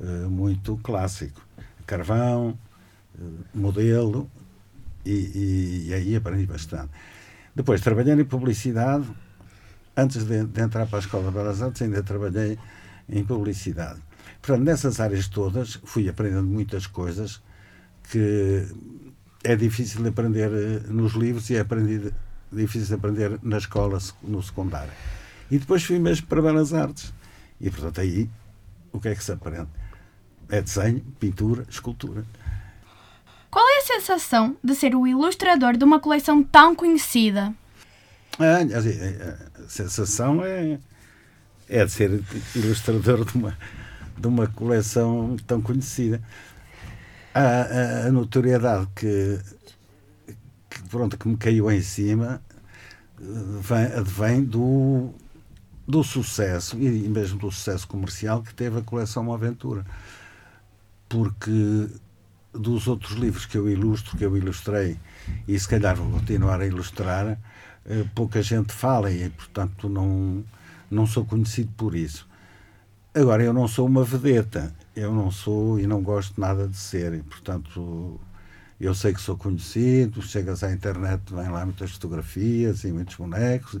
eh, 0.00 0.26
muito 0.28 0.76
clássico. 0.78 1.47
Carvão, 1.88 2.56
eh, 3.18 3.22
modelo, 3.54 4.30
e, 5.04 5.10
e- 5.12 5.84
e 5.88 5.94
aí 5.94 6.14
aprendi 6.16 6.46
bastante. 6.46 6.90
Depois, 7.56 7.80
trabalhei 7.80 8.14
em 8.14 8.24
publicidade. 8.24 9.06
Antes 9.96 10.22
de, 10.24 10.44
de 10.44 10.60
entrar 10.60 10.86
para 10.86 10.98
a 10.98 11.00
Escola 11.00 11.28
de 11.28 11.34
Belas 11.36 11.60
Artes, 11.60 11.82
ainda 11.82 12.02
trabalhei 12.04 12.56
em 13.08 13.24
publicidade. 13.24 13.98
Portanto, 14.40 14.64
nessas 14.64 15.00
áreas 15.00 15.26
todas, 15.28 15.80
fui 15.84 16.08
aprendendo 16.08 16.46
muitas 16.46 16.86
coisas 16.86 17.42
que 18.10 18.64
é 19.42 19.56
difícil 19.56 20.02
de 20.02 20.08
aprender 20.10 20.50
eh, 20.52 20.80
nos 20.92 21.14
livros 21.14 21.50
e 21.50 21.56
é 21.56 21.60
aprendi- 21.60 22.12
difícil 22.52 22.86
de 22.88 22.94
aprender 22.94 23.38
na 23.42 23.58
escola, 23.58 23.98
no 24.22 24.40
secundário. 24.42 24.92
E 25.50 25.58
depois 25.58 25.82
fui 25.82 25.98
mesmo 25.98 26.26
para 26.28 26.40
Belas 26.42 26.72
Artes. 26.74 27.12
E, 27.60 27.68
portanto, 27.70 28.00
aí, 28.00 28.28
o 28.92 29.00
que 29.00 29.08
é 29.08 29.14
que 29.16 29.24
se 29.24 29.32
aprende? 29.32 29.68
É 30.48 30.60
desenho, 30.62 31.00
pintura, 31.20 31.64
escultura. 31.68 32.24
Qual 33.50 33.66
é 33.66 33.78
a 33.78 33.86
sensação 33.86 34.56
de 34.62 34.74
ser 34.74 34.94
o 34.94 35.06
ilustrador 35.06 35.76
de 35.76 35.84
uma 35.84 36.00
coleção 36.00 36.42
tão 36.42 36.74
conhecida? 36.74 37.52
Ah, 38.38 38.58
a, 38.58 39.60
a- 39.60 39.64
a 39.64 39.68
sensação 39.68 40.44
é, 40.44 40.78
é 41.68 41.84
de 41.84 41.90
ser 41.90 42.22
ilustrador 42.54 43.24
de 43.24 43.36
uma, 43.36 43.58
de 44.16 44.26
uma 44.26 44.46
coleção 44.46 45.36
tão 45.46 45.60
conhecida. 45.60 46.22
A, 47.34 47.40
a- 47.40 48.06
a 48.08 48.12
notoriedade 48.12 48.86
que, 48.94 49.38
que, 50.70 50.82
pronto, 50.88 51.16
que 51.18 51.28
me 51.28 51.36
caiu 51.36 51.70
em 51.70 51.82
cima 51.82 52.40
eh, 53.20 53.24
vem, 53.60 53.84
advém 53.98 54.44
do, 54.44 55.10
do 55.86 56.02
sucesso, 56.04 56.78
e 56.78 57.08
mesmo 57.08 57.38
do 57.38 57.50
sucesso 57.50 57.86
comercial 57.88 58.42
que 58.42 58.54
teve 58.54 58.78
a 58.78 58.82
coleção 58.82 59.24
Uma 59.24 59.34
Aventura. 59.34 59.84
Porque 61.08 61.88
dos 62.52 62.88
outros 62.88 63.12
livros 63.12 63.46
que 63.46 63.56
eu 63.56 63.68
ilustro, 63.68 64.16
que 64.16 64.24
eu 64.24 64.36
ilustrei, 64.36 64.98
e 65.46 65.58
se 65.58 65.68
calhar 65.68 65.96
vou 65.96 66.10
continuar 66.10 66.60
a 66.60 66.66
ilustrar, 66.66 67.38
eh, 67.86 68.04
pouca 68.14 68.42
gente 68.42 68.72
fala 68.72 69.10
e, 69.10 69.28
portanto, 69.30 69.88
não, 69.88 70.44
não 70.90 71.06
sou 71.06 71.24
conhecido 71.24 71.72
por 71.76 71.94
isso. 71.94 72.26
Agora, 73.14 73.42
eu 73.42 73.52
não 73.52 73.66
sou 73.66 73.86
uma 73.86 74.04
vedeta, 74.04 74.74
eu 74.94 75.12
não 75.12 75.30
sou 75.30 75.78
e 75.80 75.86
não 75.86 76.02
gosto 76.02 76.40
nada 76.40 76.68
de 76.68 76.76
ser, 76.76 77.14
e, 77.14 77.22
portanto, 77.22 78.20
eu 78.80 78.94
sei 78.94 79.12
que 79.12 79.20
sou 79.20 79.36
conhecido, 79.36 80.22
chegas 80.22 80.62
à 80.62 80.72
internet, 80.72 81.22
vem 81.34 81.48
lá 81.48 81.64
muitas 81.64 81.90
fotografias 81.92 82.84
e 82.84 82.92
muitos 82.92 83.16
bonecos, 83.16 83.80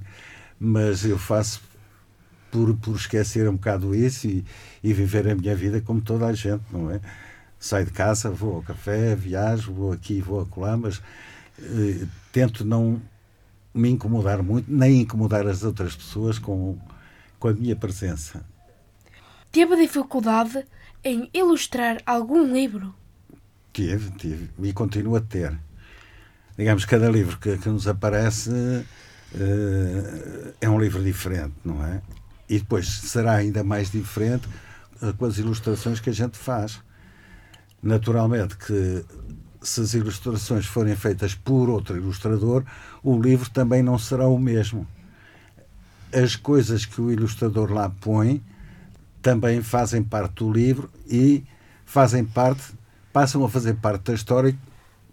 mas 0.58 1.04
eu 1.04 1.18
faço 1.18 1.60
por, 2.50 2.74
por 2.76 2.96
esquecer 2.96 3.48
um 3.48 3.56
bocado 3.56 3.94
isso 3.94 4.26
e, 4.26 4.44
e 4.82 4.92
viver 4.92 5.28
a 5.28 5.34
minha 5.34 5.54
vida 5.54 5.80
como 5.80 6.00
toda 6.00 6.26
a 6.26 6.32
gente, 6.32 6.62
não 6.70 6.90
é? 6.90 7.00
Saio 7.58 7.86
de 7.86 7.92
casa, 7.92 8.30
vou 8.30 8.56
ao 8.56 8.62
café, 8.62 9.14
viajo, 9.16 9.72
vou 9.72 9.92
aqui, 9.92 10.20
vou 10.20 10.40
acolá, 10.40 10.76
mas 10.76 11.02
eh, 11.60 12.06
tento 12.32 12.64
não 12.64 13.00
me 13.74 13.90
incomodar 13.90 14.42
muito, 14.42 14.70
nem 14.70 15.00
incomodar 15.00 15.46
as 15.46 15.62
outras 15.64 15.96
pessoas 15.96 16.38
com, 16.38 16.78
com 17.38 17.48
a 17.48 17.52
minha 17.52 17.74
presença. 17.74 18.44
Teve 19.50 19.76
dificuldade 19.76 20.64
em 21.02 21.28
ilustrar 21.32 22.00
algum 22.06 22.52
livro? 22.52 22.94
Tive, 23.72 24.10
tive, 24.12 24.50
e 24.62 24.72
continuo 24.72 25.16
a 25.16 25.20
ter. 25.20 25.58
Digamos, 26.56 26.84
cada 26.84 27.08
livro 27.08 27.38
que, 27.38 27.56
que 27.58 27.68
nos 27.68 27.86
aparece 27.86 28.50
eh, 29.34 30.54
é 30.60 30.68
um 30.68 30.80
livro 30.80 31.02
diferente, 31.02 31.54
não 31.64 31.84
é? 31.84 32.00
E 32.48 32.58
depois 32.58 32.88
será 32.88 33.34
ainda 33.34 33.62
mais 33.62 33.90
diferente 33.90 34.48
eh, 35.02 35.12
com 35.16 35.24
as 35.26 35.38
ilustrações 35.38 36.00
que 36.00 36.10
a 36.10 36.12
gente 36.12 36.36
faz. 36.36 36.80
Naturalmente 37.82 38.56
que 38.56 39.04
se 39.62 39.80
as 39.80 39.94
ilustrações 39.94 40.66
forem 40.66 40.96
feitas 40.96 41.34
por 41.34 41.68
outro 41.68 41.96
ilustrador, 41.96 42.64
o 43.02 43.20
livro 43.20 43.50
também 43.50 43.82
não 43.82 43.98
será 43.98 44.26
o 44.26 44.38
mesmo. 44.38 44.86
As 46.12 46.36
coisas 46.36 46.84
que 46.84 47.00
o 47.00 47.10
ilustrador 47.10 47.72
lá 47.72 47.90
põe 47.90 48.42
também 49.20 49.62
fazem 49.62 50.02
parte 50.02 50.36
do 50.36 50.52
livro 50.52 50.90
e 51.06 51.44
fazem 51.84 52.24
parte, 52.24 52.72
passam 53.12 53.44
a 53.44 53.48
fazer 53.48 53.74
parte 53.74 54.04
da 54.04 54.14
história 54.14 54.56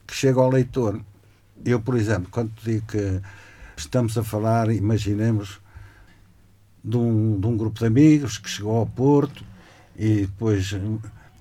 que 0.06 0.14
chega 0.14 0.40
ao 0.40 0.50
leitor. 0.50 1.02
Eu, 1.66 1.80
por 1.80 1.96
exemplo, 1.96 2.30
quando 2.30 2.52
digo 2.64 2.86
que 2.88 3.22
estamos 3.76 4.18
a 4.18 4.24
falar, 4.24 4.70
imaginemos, 4.70 5.60
de 6.86 6.98
um, 6.98 7.40
de 7.40 7.48
um 7.48 7.58
grupo 7.58 7.80
de 7.80 7.88
amigos 7.88 8.38
que 8.38 8.48
chegou 8.48 8.78
ao 8.78 8.86
Porto 8.86 9.44
e 9.96 10.22
depois 10.22 10.72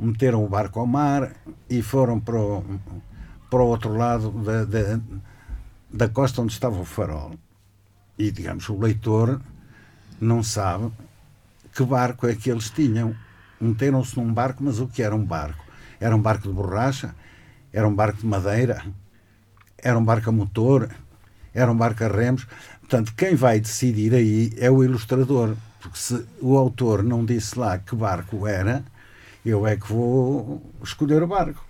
meteram 0.01 0.43
o 0.43 0.49
barco 0.49 0.81
ao 0.81 0.87
mar 0.87 1.33
e 1.69 1.83
foram 1.83 2.19
para 2.19 2.41
o, 2.41 2.65
para 3.51 3.63
o 3.63 3.67
outro 3.67 3.95
lado 3.95 4.31
da, 4.31 4.65
da, 4.65 5.01
da 5.93 6.09
costa 6.09 6.41
onde 6.41 6.53
estava 6.53 6.81
o 6.81 6.85
farol. 6.85 7.33
E, 8.19 8.31
digamos, 8.31 8.69
o 8.71 8.79
leitor 8.79 9.41
não 10.19 10.43
sabe 10.43 10.91
que 11.75 11.85
barco 11.85 12.27
é 12.27 12.35
que 12.35 12.51
eles 12.51 12.71
tinham. 12.71 13.15
Meteram-se 13.61 14.17
num 14.17 14.33
barco, 14.33 14.65
mas 14.65 14.79
o 14.79 14.87
que 14.87 15.03
era 15.03 15.15
um 15.15 15.25
barco? 15.25 15.65
Era 16.01 16.17
um 16.17 16.21
barco 16.21 16.49
de 16.49 16.55
borracha? 16.55 17.15
Era 17.73 17.87
um 17.87 17.95
barco 17.95 18.19
de 18.19 18.27
madeira? 18.27 18.85
Era 19.77 19.99
um 19.99 20.05
barco 20.05 20.31
a 20.31 20.33
motor? 20.33 20.91
Era 21.53 21.71
um 21.71 21.77
barco 21.77 22.03
a 22.05 22.09
remos? 22.09 22.47
Portanto, 22.85 23.15
quem 23.17 23.35
vai 23.35 23.61
decidir 23.61 24.15
aí 24.15 24.53
é 24.59 24.71
o 24.71 24.85
ilustrador. 24.85 25.57
Porque 25.81 25.99
se 25.99 26.25
o 26.41 26.57
autor 26.57 27.03
não 27.03 27.25
disse 27.25 27.59
lá 27.59 27.79
que 27.79 27.97
barco 27.97 28.47
era, 28.47 28.85
eu 29.45 29.67
é 29.67 29.77
que 29.77 29.91
vou 29.91 30.63
escolher 30.83 31.23
o 31.23 31.27
barco. 31.27 31.65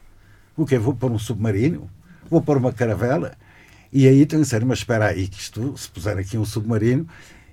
O 0.56 0.66
que 0.66 0.78
Vou 0.78 0.94
pôr 0.94 1.10
um 1.10 1.18
submarino? 1.18 1.88
vou 2.30 2.40
pôr 2.40 2.56
uma 2.56 2.72
caravela 2.72 3.36
e 3.92 4.08
aí 4.08 4.26
tenho 4.26 4.42
que 4.42 4.46
dizer, 4.46 4.64
mas 4.64 4.78
espera 4.78 5.06
aí, 5.06 5.28
que 5.28 5.38
isto, 5.38 5.76
se 5.76 5.88
puser 5.88 6.18
aqui 6.18 6.36
um 6.36 6.44
submarino, 6.44 7.06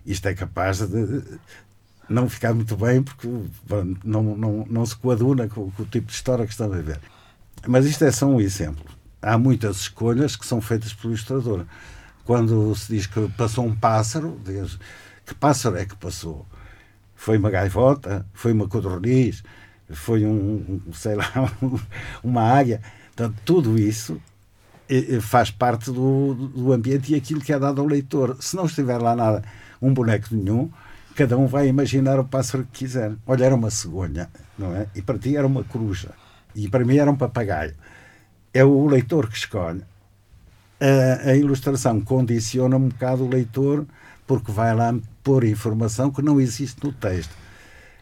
isto 0.05 0.27
é 0.27 0.33
capaz 0.33 0.79
de 0.79 1.23
não 2.09 2.27
ficar 2.27 2.53
muito 2.53 2.75
bem 2.75 3.03
porque 3.03 3.27
não, 4.03 4.35
não, 4.35 4.65
não 4.67 4.85
se 4.85 4.95
coaduna 4.95 5.47
com, 5.47 5.69
com 5.69 5.83
o 5.83 5.85
tipo 5.85 6.07
de 6.07 6.13
história 6.13 6.45
que 6.45 6.51
estamos 6.51 6.77
a 6.77 6.81
ver. 6.81 6.99
Mas 7.67 7.85
isto 7.85 8.03
é 8.03 8.11
só 8.11 8.25
um 8.25 8.41
exemplo. 8.41 8.85
Há 9.21 9.37
muitas 9.37 9.81
escolhas 9.81 10.35
que 10.35 10.45
são 10.45 10.59
feitas 10.59 10.93
pelo 10.93 11.13
ilustrador. 11.13 11.65
Quando 12.25 12.75
se 12.75 12.93
diz 12.93 13.07
que 13.07 13.27
passou 13.29 13.65
um 13.65 13.75
pássaro, 13.75 14.39
diz, 14.43 14.77
que 15.25 15.33
pássaro 15.35 15.77
é 15.77 15.85
que 15.85 15.95
passou? 15.95 16.45
Foi 17.15 17.37
uma 17.37 17.49
gaivota? 17.49 18.25
Foi 18.33 18.51
uma 18.51 18.67
codorniz? 18.67 19.43
Foi 19.89 20.25
um, 20.25 20.81
sei 20.93 21.15
lá, 21.15 21.31
uma 22.23 22.43
águia? 22.43 22.81
Portanto, 23.15 23.37
tudo 23.45 23.77
isso 23.77 24.21
eh, 24.89 25.15
eh, 25.15 25.21
faz 25.21 25.51
parte 25.51 25.91
do, 25.91 26.33
do 26.33 26.73
ambiente 26.73 27.13
e 27.13 27.15
aquilo 27.15 27.41
que 27.41 27.53
é 27.53 27.59
dado 27.59 27.81
ao 27.81 27.87
leitor. 27.87 28.37
Se 28.39 28.55
não 28.55 28.65
estiver 28.65 28.97
lá 28.97 29.15
nada, 29.15 29.43
um 29.81 29.93
boneco 29.93 30.27
nenhum, 30.31 30.69
cada 31.15 31.37
um 31.37 31.47
vai 31.47 31.67
imaginar 31.67 32.19
o 32.19 32.25
pássaro 32.25 32.65
que 32.65 32.79
quiser. 32.79 33.13
Olha, 33.25 33.45
era 33.45 33.55
uma 33.55 33.69
cegonha, 33.69 34.29
não 34.57 34.75
é? 34.75 34.87
E 34.95 35.01
para 35.01 35.17
ti 35.17 35.35
era 35.35 35.47
uma 35.47 35.63
coruja. 35.63 36.09
E 36.55 36.67
para 36.67 36.83
mim 36.83 36.97
era 36.97 37.09
um 37.09 37.15
papagaio. 37.15 37.73
É 38.53 38.63
o 38.65 38.85
leitor 38.85 39.29
que 39.29 39.37
escolhe. 39.37 39.83
A, 40.81 41.29
a 41.29 41.35
ilustração 41.35 42.01
condiciona 42.01 42.75
um 42.75 42.89
bocado 42.89 43.23
o 43.23 43.29
leitor 43.29 43.85
porque 44.25 44.51
vai 44.51 44.75
lá 44.75 44.93
pôr 45.23 45.43
informação 45.43 46.09
que 46.09 46.21
não 46.21 46.41
existe 46.41 46.83
no 46.83 46.91
texto. 46.91 47.33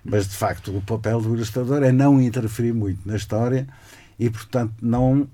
Mas, 0.03 0.27
de 0.27 0.35
facto, 0.35 0.75
o 0.75 0.81
papel 0.81 1.19
do 1.21 1.35
ilustrador 1.35 1.83
é 1.83 1.91
não 1.91 2.21
interferir 2.21 2.73
muito 2.73 3.05
na 3.05 3.17
história 3.17 3.67
e, 4.17 4.29
portanto, 4.29 4.73
não 4.81 5.27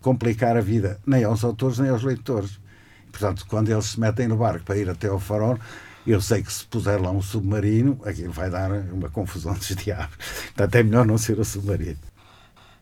complicar 0.00 0.56
a 0.56 0.60
vida 0.60 1.00
nem 1.06 1.24
aos 1.24 1.42
autores 1.42 1.78
nem 1.78 1.90
aos 1.90 2.02
leitores. 2.02 2.60
Portanto, 3.10 3.46
quando 3.48 3.70
eles 3.70 3.86
se 3.86 4.00
metem 4.00 4.28
no 4.28 4.36
barco 4.36 4.64
para 4.64 4.76
ir 4.76 4.88
até 4.88 5.08
ao 5.08 5.18
farol, 5.18 5.58
eu 6.06 6.20
sei 6.20 6.42
que 6.42 6.52
se 6.52 6.64
puser 6.64 7.00
lá 7.00 7.10
um 7.10 7.22
submarino, 7.22 8.00
aquilo 8.04 8.32
vai 8.32 8.50
dar 8.50 8.70
uma 8.92 9.08
confusão 9.08 9.54
dos 9.54 9.68
diabos. 9.76 10.16
Portanto, 10.46 10.74
é 10.74 10.82
melhor 10.82 11.06
não 11.06 11.18
ser 11.18 11.38
o 11.38 11.44
submarino. 11.44 11.98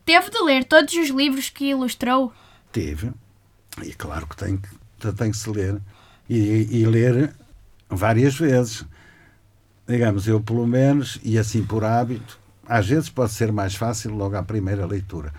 Teve 0.05 0.31
de 0.31 0.43
ler 0.43 0.65
todos 0.65 0.95
os 0.95 1.09
livros 1.09 1.51
que 1.51 1.67
ilustrou? 1.67 2.33
Teve. 2.73 3.13
E 3.85 3.93
claro 3.93 4.27
que 4.27 4.37
tem 4.37 4.57
que, 4.57 5.13
tem 5.13 5.31
que 5.31 5.37
se 5.37 5.51
ler. 5.51 5.81
E, 6.29 6.69
e 6.71 6.87
ler 6.87 7.35
várias 7.89 8.37
vezes. 8.37 8.85
Digamos, 9.87 10.29
eu 10.29 10.41
pelo 10.41 10.67
menos, 10.67 11.19
e 11.23 11.39
assim 11.39 11.65
por 11.65 11.85
hábito, 11.85 12.39
às 12.67 12.87
vezes 12.87 13.09
pode 13.09 13.33
ser 13.33 13.51
mais 13.51 13.75
fácil 13.75 14.15
logo 14.15 14.37
à 14.37 14.43
primeira 14.43 14.87
leitura. 14.87 15.33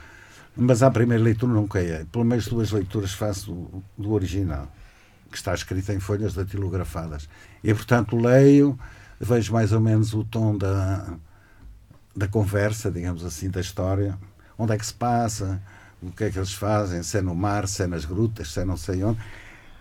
Mas 0.55 0.83
à 0.83 0.91
primeira 0.91 1.23
leitura 1.23 1.53
nunca 1.53 1.79
é. 1.79 2.03
Pelo 2.11 2.25
menos 2.25 2.47
duas 2.47 2.71
leituras 2.71 3.13
faço 3.13 3.53
do, 3.53 3.83
do 3.97 4.11
original, 4.11 4.69
que 5.31 5.37
está 5.37 5.53
escrito 5.53 5.89
em 5.93 5.99
folhas 5.99 6.33
datilografadas. 6.33 7.29
E, 7.63 7.73
portanto, 7.73 8.17
leio, 8.17 8.77
vejo 9.17 9.53
mais 9.53 9.71
ou 9.71 9.79
menos 9.79 10.13
o 10.13 10.25
tom 10.25 10.57
da, 10.57 11.13
da 12.13 12.27
conversa, 12.27 12.91
digamos 12.91 13.23
assim, 13.23 13.49
da 13.49 13.61
história. 13.61 14.19
Onde 14.57 14.73
é 14.73 14.77
que 14.77 14.85
se 14.85 14.93
passa, 14.93 15.61
o 16.01 16.11
que 16.11 16.23
é 16.23 16.29
que 16.31 16.39
eles 16.39 16.53
fazem, 16.53 17.03
se 17.03 17.17
é 17.17 17.21
no 17.21 17.35
mar, 17.35 17.67
se 17.67 17.83
é 17.83 17.87
nas 17.87 18.05
grutas, 18.05 18.51
se 18.51 18.59
é 18.59 18.65
não 18.65 18.77
sei 18.77 19.03
onde. 19.03 19.19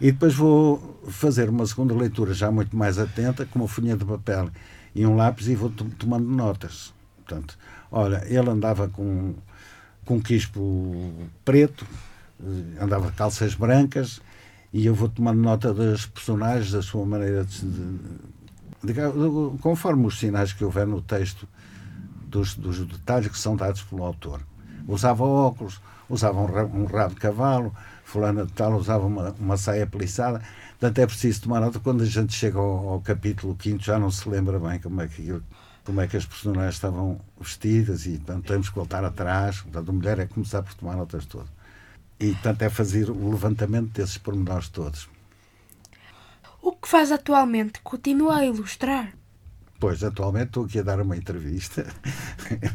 E 0.00 0.12
depois 0.12 0.34
vou 0.34 1.00
fazer 1.08 1.48
uma 1.48 1.66
segunda 1.66 1.94
leitura 1.94 2.32
já 2.32 2.50
muito 2.50 2.76
mais 2.76 2.98
atenta, 2.98 3.44
com 3.46 3.58
uma 3.58 3.68
folhinha 3.68 3.96
de 3.96 4.04
papel 4.04 4.50
e 4.94 5.06
um 5.06 5.16
lápis 5.16 5.48
e 5.48 5.54
vou 5.54 5.70
tomando 5.70 6.26
notas. 6.26 6.92
Portanto, 7.16 7.58
olha, 7.90 8.24
ele 8.26 8.48
andava 8.48 8.88
com, 8.88 9.34
com 10.04 10.16
um 10.16 10.20
quispo 10.20 11.12
preto, 11.44 11.86
eh, 12.42 12.82
andava 12.82 13.12
calças 13.12 13.54
brancas 13.54 14.20
e 14.72 14.86
eu 14.86 14.94
vou 14.94 15.08
tomando 15.08 15.40
nota 15.40 15.72
das 15.72 16.06
personagens, 16.06 16.72
da 16.72 16.82
sua 16.82 17.04
maneira 17.04 17.44
de, 17.44 17.60
de, 17.60 18.92
de 18.92 19.58
conforme 19.60 20.06
os 20.06 20.18
sinais 20.18 20.52
que 20.52 20.64
houver 20.64 20.86
no 20.86 21.02
texto 21.02 21.46
dos, 22.26 22.54
dos 22.54 22.86
detalhes 22.86 23.28
que 23.28 23.38
são 23.38 23.56
dados 23.56 23.82
pelo 23.82 24.04
autor. 24.04 24.40
Usava 24.86 25.24
óculos, 25.24 25.80
usava 26.08 26.40
um 26.40 26.46
rabo, 26.46 26.78
um 26.78 26.84
rabo 26.84 27.14
de 27.14 27.20
cavalo, 27.20 27.74
fulana 28.04 28.44
de 28.44 28.52
tal 28.52 28.74
usava 28.74 29.06
uma, 29.06 29.34
uma 29.38 29.56
saia 29.56 29.86
peliçada. 29.86 30.42
Portanto, 30.70 30.98
é 30.98 31.06
preciso 31.06 31.42
tomar 31.42 31.60
nota. 31.60 31.78
Quando 31.78 32.02
a 32.02 32.06
gente 32.06 32.32
chega 32.32 32.58
ao, 32.58 32.88
ao 32.88 33.00
capítulo 33.00 33.56
5, 33.60 33.82
já 33.82 33.98
não 33.98 34.10
se 34.10 34.28
lembra 34.28 34.58
bem 34.58 34.78
como 34.78 35.00
é 35.00 35.08
que 35.08 35.40
como 35.84 36.00
é 36.00 36.06
que 36.06 36.16
as 36.16 36.26
personagens 36.26 36.74
estavam 36.74 37.20
vestidas 37.40 38.06
e, 38.06 38.16
portanto, 38.18 38.46
temos 38.46 38.68
que 38.68 38.74
voltar 38.74 39.04
atrás. 39.04 39.60
Portanto, 39.60 39.88
a 39.88 39.92
mulher 39.92 40.18
é 40.18 40.26
começar 40.26 40.62
por 40.62 40.74
tomar 40.74 40.96
notas 40.96 41.26
todas. 41.26 41.48
E, 42.18 42.32
portanto, 42.32 42.62
é 42.62 42.70
fazer 42.70 43.10
o 43.10 43.30
levantamento 43.30 43.92
desses 43.92 44.18
pormenores 44.18 44.68
todos. 44.68 45.08
O 46.62 46.72
que 46.72 46.86
faz 46.86 47.10
atualmente? 47.10 47.80
Continua 47.80 48.36
a 48.36 48.44
ilustrar? 48.44 49.14
Pois, 49.80 50.04
atualmente 50.04 50.48
estou 50.48 50.66
aqui 50.66 50.78
a 50.78 50.82
dar 50.82 51.00
uma 51.00 51.16
entrevista 51.16 51.86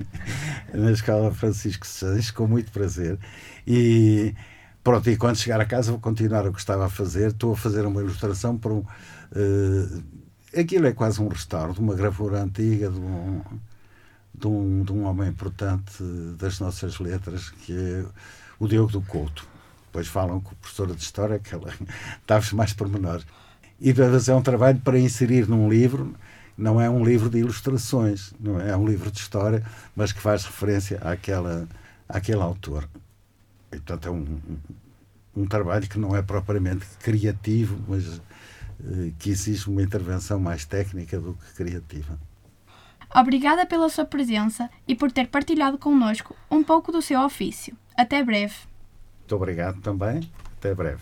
na 0.74 0.92
Escola 0.92 1.32
Francisco 1.32 1.86
Sanches, 1.86 2.32
com 2.32 2.48
muito 2.48 2.72
prazer. 2.72 3.20
E 3.68 4.34
pronto, 4.84 5.08
e 5.08 5.16
quando 5.16 5.36
chegar 5.36 5.62
a 5.62 5.66
casa 5.66 5.92
vou 5.92 6.00
continuar 6.02 6.48
o 6.48 6.52
que 6.52 6.58
estava 6.60 6.88
a 6.88 6.90
fazer. 6.90 7.28
Estou 7.28 7.54
a 7.54 7.56
fazer 7.56 7.86
uma 7.86 8.02
ilustração 8.02 8.58
para 8.58 8.74
um. 8.74 8.80
Uh, 8.80 10.04
aquilo 10.58 10.88
é 10.88 10.94
quase 10.94 11.22
um 11.22 11.28
restauro 11.28 11.74
de 11.74 11.80
uma 11.80 11.94
gravura 11.94 12.42
antiga 12.42 12.90
de 12.90 13.00
um, 13.00 13.42
de 14.34 14.48
um, 14.48 14.84
de 14.84 14.92
um 14.92 15.04
homem 15.06 15.30
importante 15.30 16.02
das 16.40 16.60
nossas 16.60 16.98
letras, 16.98 17.52
que 17.52 17.72
é 17.72 18.04
o 18.60 18.68
Diogo 18.68 18.92
do 18.92 19.02
Couto. 19.02 19.48
Depois 19.86 20.08
falam 20.08 20.42
com 20.42 20.54
a 20.54 20.56
professora 20.56 20.96
de 20.96 21.04
História, 21.04 21.38
que 21.38 21.54
ela 21.54 21.72
dá-vos 22.26 22.52
mais 22.52 22.74
pormenores. 22.74 23.28
E 23.80 23.92
é 23.92 24.34
um 24.34 24.42
trabalho 24.42 24.80
para 24.80 24.98
inserir 24.98 25.48
num 25.48 25.70
livro 25.70 26.16
não 26.58 26.80
é 26.80 26.90
um 26.90 27.04
livro 27.04 27.30
de 27.30 27.40
ilustrações, 27.40 28.34
não 28.40 28.60
é, 28.60 28.70
é 28.70 28.78
um 28.78 28.88
livro 28.88 29.12
de 29.12 29.20
história, 29.20 29.64
mas 29.96 30.12
que 30.12 30.20
faz 30.20 30.46
referência 30.46 30.98
àquela, 31.00 31.68
àquele 32.08 32.42
autor. 32.42 32.88
E, 33.72 33.78
portanto, 33.78 34.08
é 34.08 34.12
um, 34.12 34.40
um, 35.36 35.46
trabalho 35.46 35.88
que 35.88 36.00
não 36.00 36.16
é 36.16 36.22
propriamente 36.22 36.86
criativo, 37.02 37.78
mas 37.88 38.22
eh, 38.84 39.12
que 39.20 39.30
exige 39.30 39.70
uma 39.70 39.82
intervenção 39.82 40.40
mais 40.40 40.66
técnica 40.66 41.20
do 41.20 41.34
que 41.34 41.54
criativa. 41.56 42.18
Obrigada 43.14 43.66
pela 43.66 43.90
sua 43.90 44.06
presença 44.06 44.70
e 44.88 44.96
por 44.96 45.12
ter 45.12 45.28
partilhado 45.28 45.78
connosco 45.78 46.36
um 46.50 46.64
pouco 46.64 46.92
do 46.92 47.02
seu 47.02 47.22
ofício. 47.22 47.76
Até 47.98 48.24
breve. 48.24 48.56
Muito 49.20 49.36
obrigado 49.36 49.82
também. 49.82 50.30
Até 50.58 50.74
breve. 50.74 51.02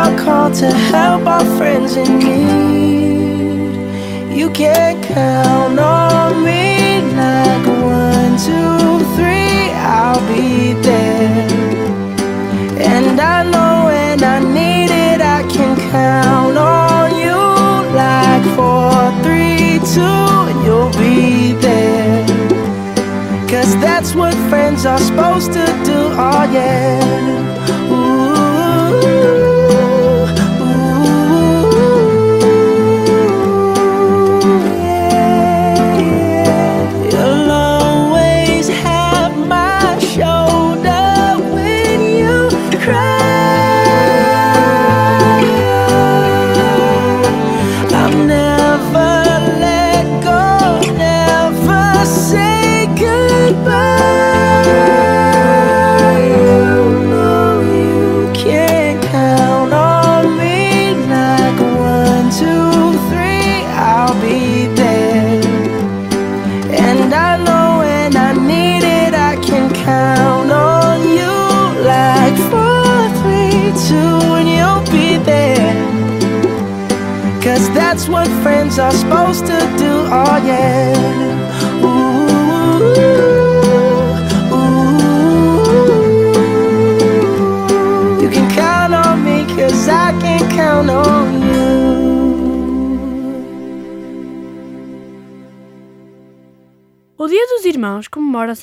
are 0.00 0.16
called 0.18 0.54
to 0.54 0.70
help 0.92 1.26
our 1.26 1.44
friends 1.58 1.96
in 1.96 2.18
need. 2.20 3.70
You 4.34 4.48
can 4.50 5.02
count 5.02 5.78
on 5.78 6.42
me 6.42 7.02
like 7.20 7.66
one, 7.66 8.34
two, 8.46 9.04
three, 9.16 9.70
I'll 9.98 10.22
be 10.32 10.72
there. 10.86 11.48
And 12.92 13.20
I 13.20 13.42
know 13.52 13.72
when 13.90 14.24
I 14.24 14.38
need 14.56 14.90
it, 14.90 14.99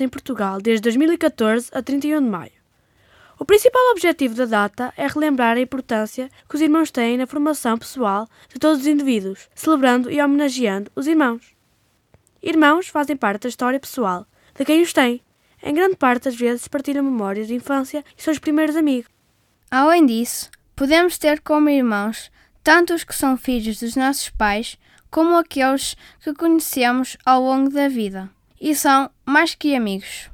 em 0.07 0.09
Portugal 0.09 0.59
desde 0.59 0.81
2014 0.83 1.69
a 1.73 1.81
31 1.83 2.23
de 2.23 2.29
maio. 2.29 2.51
O 3.39 3.45
principal 3.45 3.91
objetivo 3.91 4.33
da 4.33 4.45
data 4.45 4.91
é 4.97 5.05
relembrar 5.05 5.57
a 5.57 5.61
importância 5.61 6.29
que 6.49 6.55
os 6.55 6.61
irmãos 6.61 6.89
têm 6.89 7.17
na 7.17 7.27
formação 7.27 7.77
pessoal 7.77 8.27
de 8.49 8.59
todos 8.59 8.79
os 8.79 8.87
indivíduos, 8.87 9.47
celebrando 9.53 10.09
e 10.09 10.19
homenageando 10.19 10.91
os 10.95 11.05
irmãos. 11.05 11.55
Irmãos 12.41 12.87
fazem 12.87 13.15
parte 13.15 13.43
da 13.43 13.49
história 13.49 13.79
pessoal 13.79 14.25
de 14.55 14.65
quem 14.65 14.81
os 14.81 14.91
tem. 14.91 15.21
Em 15.61 15.73
grande 15.73 15.95
parte 15.95 16.23
das 16.23 16.35
vezes 16.35 16.67
partilham 16.67 17.03
memórias 17.03 17.47
de 17.47 17.53
infância 17.53 18.03
e 18.17 18.29
os 18.29 18.39
primeiros 18.39 18.75
amigos. 18.75 19.11
Além 19.69 20.05
disso, 20.05 20.49
podemos 20.75 21.17
ter 21.17 21.41
como 21.41 21.69
irmãos 21.69 22.31
tanto 22.63 22.93
os 22.93 23.03
que 23.03 23.15
são 23.15 23.37
filhos 23.37 23.79
dos 23.79 23.95
nossos 23.95 24.29
pais, 24.29 24.77
como 25.11 25.37
aqueles 25.37 25.95
que 26.21 26.33
conhecemos 26.33 27.17
ao 27.25 27.41
longo 27.41 27.69
da 27.69 27.87
vida, 27.87 28.29
e 28.59 28.75
são 28.75 29.09
mais 29.25 29.55
que 29.55 29.75
amigos. 29.75 30.29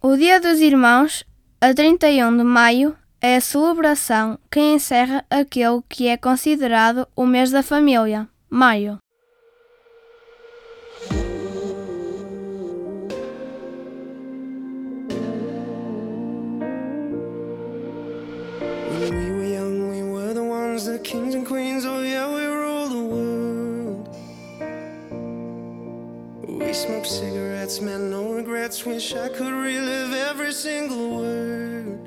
O 0.00 0.16
Dia 0.16 0.40
dos 0.40 0.60
Irmãos, 0.60 1.24
a 1.60 1.72
31 1.72 2.36
de 2.36 2.42
maio, 2.42 2.96
é 3.20 3.36
a 3.36 3.40
celebração 3.40 4.38
que 4.50 4.60
encerra 4.60 5.24
aquele 5.30 5.80
que 5.88 6.08
é 6.08 6.16
considerado 6.16 7.06
o 7.14 7.24
mês 7.24 7.50
da 7.50 7.62
família, 7.62 8.28
maio. 8.50 8.98
Cigarettes, 27.72 27.80
man, 27.80 28.10
no 28.10 28.32
regrets. 28.32 28.84
Wish 28.84 29.14
I 29.14 29.28
could 29.28 29.52
relive 29.52 30.12
every 30.12 30.52
single 30.52 31.16
word. 31.18 31.98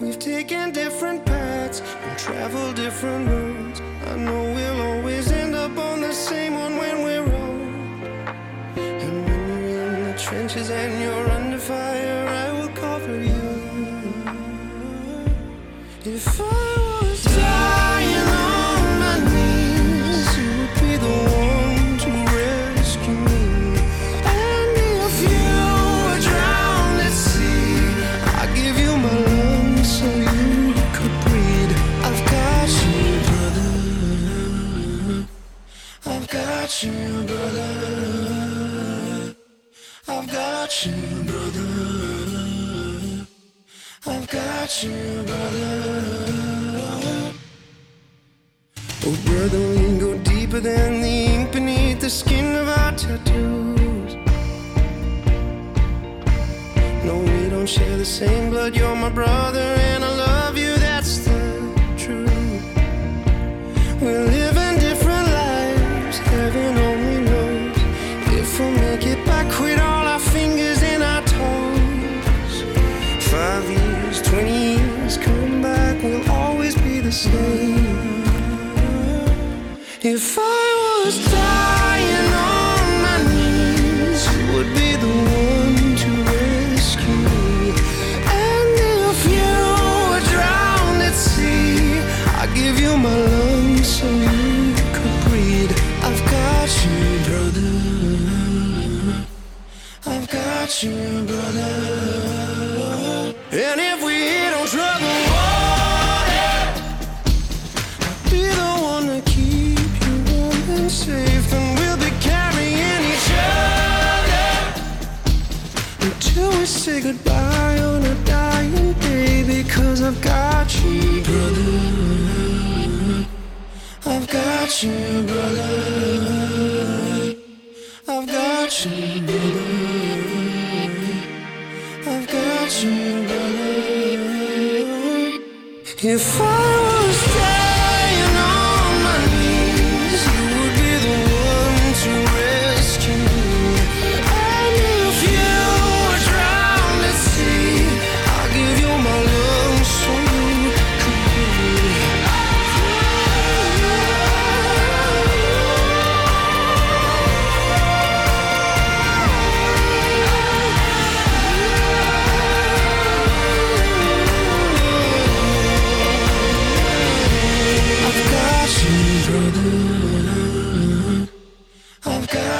We've 0.00 0.18
taken 0.18 0.72
different 0.72 1.24
paths 1.24 1.80
and 1.80 2.18
traveled 2.18 2.76
different 2.76 3.28
roads. 3.28 3.80
I 4.06 4.16
know 4.16 4.42
we'll 4.54 4.80
always 4.80 5.30
end 5.32 5.54
up 5.54 5.76
on 5.78 6.00
the 6.00 6.12
same 6.12 6.54
one 6.54 6.76
when 6.76 7.02
we're 7.02 7.22
old. 7.22 8.18
And 8.76 9.24
when 9.26 9.70
you're 9.70 9.94
in 9.94 10.04
the 10.12 10.18
trenches 10.18 10.70
and 10.70 11.02
you're 11.02 11.37
got 40.68 40.84
you, 40.84 41.22
brother. 41.24 41.66
I've 44.06 44.28
got 44.28 44.82
you, 44.82 45.22
brother. 45.22 46.12
Oh, 49.06 49.16
brother, 49.24 49.58
we 49.70 49.98
go 49.98 50.18
deeper 50.18 50.60
than 50.60 51.00
the 51.00 51.08
ink 51.08 51.52
beneath 51.52 52.00
the 52.00 52.10
skin 52.10 52.54
of 52.54 52.68
our 52.68 52.92
tattoos. 52.92 54.14
No, 57.02 57.18
we 57.18 57.48
don't 57.48 57.66
share 57.66 57.96
the 57.96 58.04
same 58.04 58.50
blood. 58.50 58.76
You're 58.76 58.94
my 58.94 59.08
brother, 59.08 59.74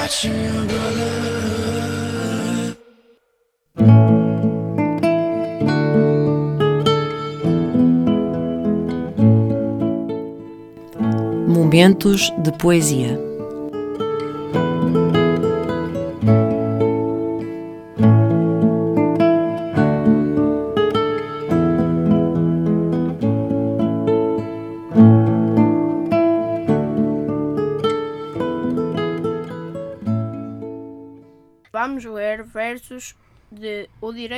Brother. 0.09 1.29
Momentos 11.47 12.33
de 12.39 12.51
poesia. 12.53 13.28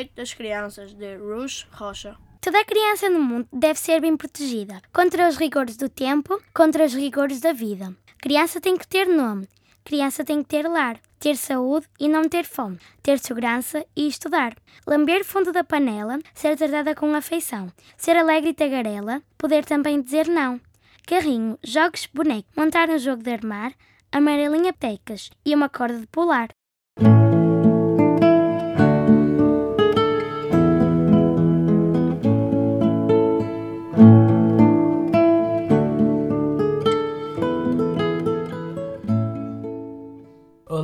Direito 0.02 0.16
das 0.16 0.34
Crianças, 0.34 0.93
de 0.93 1.16
Rush 1.18 1.68
Rocha. 1.72 2.18
Toda 2.41 2.66
criança 2.66 3.08
no 3.08 3.22
mundo 3.22 3.47
deve 3.54 3.78
ser 3.78 4.02
bem 4.02 4.18
protegida 4.18 4.82
contra 4.91 5.30
os 5.30 5.38
rigores 5.38 5.78
do 5.78 5.88
tempo, 5.88 6.41
contra 6.56 6.86
os 6.86 6.95
rigores 6.95 7.39
da 7.39 7.54
vida. 7.54 7.95
Criança 8.18 8.60
tem 8.60 8.76
que 8.78 8.88
ter 8.88 9.06
nome, 9.06 9.47
criança 9.84 10.24
tem 10.24 10.41
que 10.41 10.49
ter 10.49 10.68
lar, 10.68 10.99
ter 11.20 11.36
saúde 11.36 11.88
e 11.99 12.10
não 12.10 12.28
ter 12.28 12.45
fome, 12.45 12.80
ter 13.04 13.20
segurança 13.20 13.86
e 13.95 14.08
estudar. 14.08 14.56
Lamber 14.88 15.24
fundo 15.24 15.52
da 15.52 15.64
panela, 15.64 16.18
ser 16.34 16.58
tratada 16.58 16.95
com 16.95 17.14
afeição, 17.14 17.72
ser 17.95 18.18
alegre 18.18 18.49
e 18.49 18.56
tagarela, 18.56 19.22
poder 19.38 19.66
também 19.66 20.02
dizer 20.02 20.28
não. 20.28 20.60
Carrinho, 21.06 21.60
jogos, 21.64 22.08
boneco, 22.12 22.49
montar 22.58 22.89
um 22.89 22.97
jogo 22.97 23.22
de 23.22 23.34
armar, 23.34 23.72
amarelinha 24.12 24.74
pecas 24.74 25.30
e 25.45 25.54
uma 25.54 25.70
corda 25.70 25.99
de 25.99 26.08
pular. 26.08 26.49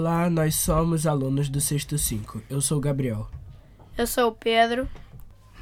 Olá, 0.07 0.29
nós 0.29 0.55
somos 0.55 1.05
alunos 1.05 1.49
do 1.49 1.59
sexto 1.59 1.97
5. 1.97 2.43
Eu 2.49 2.61
sou 2.61 2.77
o 2.77 2.79
Gabriel. 2.79 3.27
Eu 3.97 4.07
sou 4.07 4.29
o 4.29 4.31
Pedro 4.31 4.87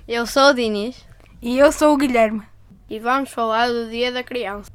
Eu 0.07 0.27
sou 0.27 0.51
o 0.51 0.53
Diniz. 0.53 1.03
E 1.41 1.57
eu 1.57 1.71
sou 1.71 1.95
o 1.95 1.97
Guilherme. 1.97 2.43
e 2.87 2.99
vamos 2.99 3.31
falar 3.31 3.69
do 3.69 3.89
Dia 3.89 4.11
da 4.11 4.21
Criança. 4.21 4.69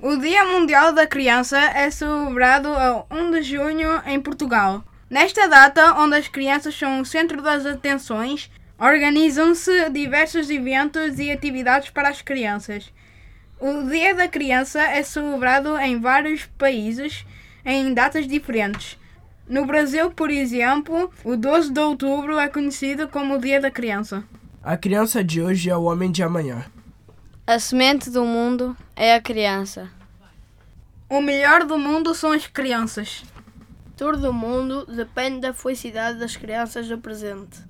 O 0.00 0.16
Dia 0.16 0.46
Mundial 0.46 0.94
da 0.94 1.06
Criança 1.06 1.58
é 1.58 1.90
celebrado 1.90 2.68
a 2.68 3.04
1 3.10 3.32
de 3.32 3.42
junho 3.42 4.00
em 4.06 4.18
Portugal. 4.18 4.82
Nesta 5.10 5.46
data, 5.46 5.92
onde 5.98 6.16
as 6.16 6.28
crianças 6.28 6.74
são 6.74 7.02
o 7.02 7.04
centro 7.04 7.42
das 7.42 7.66
atenções, 7.66 8.50
organizam-se 8.78 9.90
diversos 9.90 10.48
eventos 10.48 11.18
e 11.18 11.30
atividades 11.30 11.90
para 11.90 12.08
as 12.08 12.22
crianças. 12.22 12.90
O 13.60 13.90
Dia 13.90 14.14
da 14.14 14.26
Criança 14.26 14.80
é 14.80 15.02
celebrado 15.02 15.76
em 15.76 16.00
vários 16.00 16.46
países 16.56 17.26
em 17.74 17.92
datas 17.92 18.26
diferentes. 18.26 18.96
No 19.48 19.66
Brasil, 19.66 20.10
por 20.10 20.30
exemplo, 20.30 21.10
o 21.24 21.36
12 21.36 21.72
de 21.72 21.80
outubro 21.80 22.38
é 22.38 22.48
conhecido 22.48 23.08
como 23.08 23.34
o 23.34 23.40
Dia 23.40 23.60
da 23.60 23.70
Criança. 23.70 24.24
A 24.62 24.76
criança 24.76 25.22
de 25.22 25.40
hoje 25.42 25.70
é 25.70 25.76
o 25.76 25.84
homem 25.84 26.10
de 26.10 26.22
amanhã. 26.22 26.64
A 27.46 27.58
semente 27.58 28.10
do 28.10 28.24
mundo 28.24 28.76
é 28.96 29.14
a 29.14 29.20
criança. 29.20 29.88
O 31.08 31.20
melhor 31.20 31.64
do 31.64 31.78
mundo 31.78 32.12
são 32.14 32.32
as 32.32 32.46
crianças. 32.48 33.22
Todo 33.96 34.30
o 34.30 34.32
mundo 34.32 34.84
depende 34.86 35.40
da 35.40 35.54
felicidade 35.54 36.18
das 36.18 36.36
crianças 36.36 36.88
do 36.88 36.98
presente. 36.98 37.60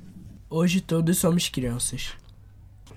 Hoje 0.49 0.81
todos 0.81 1.19
somos 1.19 1.49
crianças. 1.51 2.15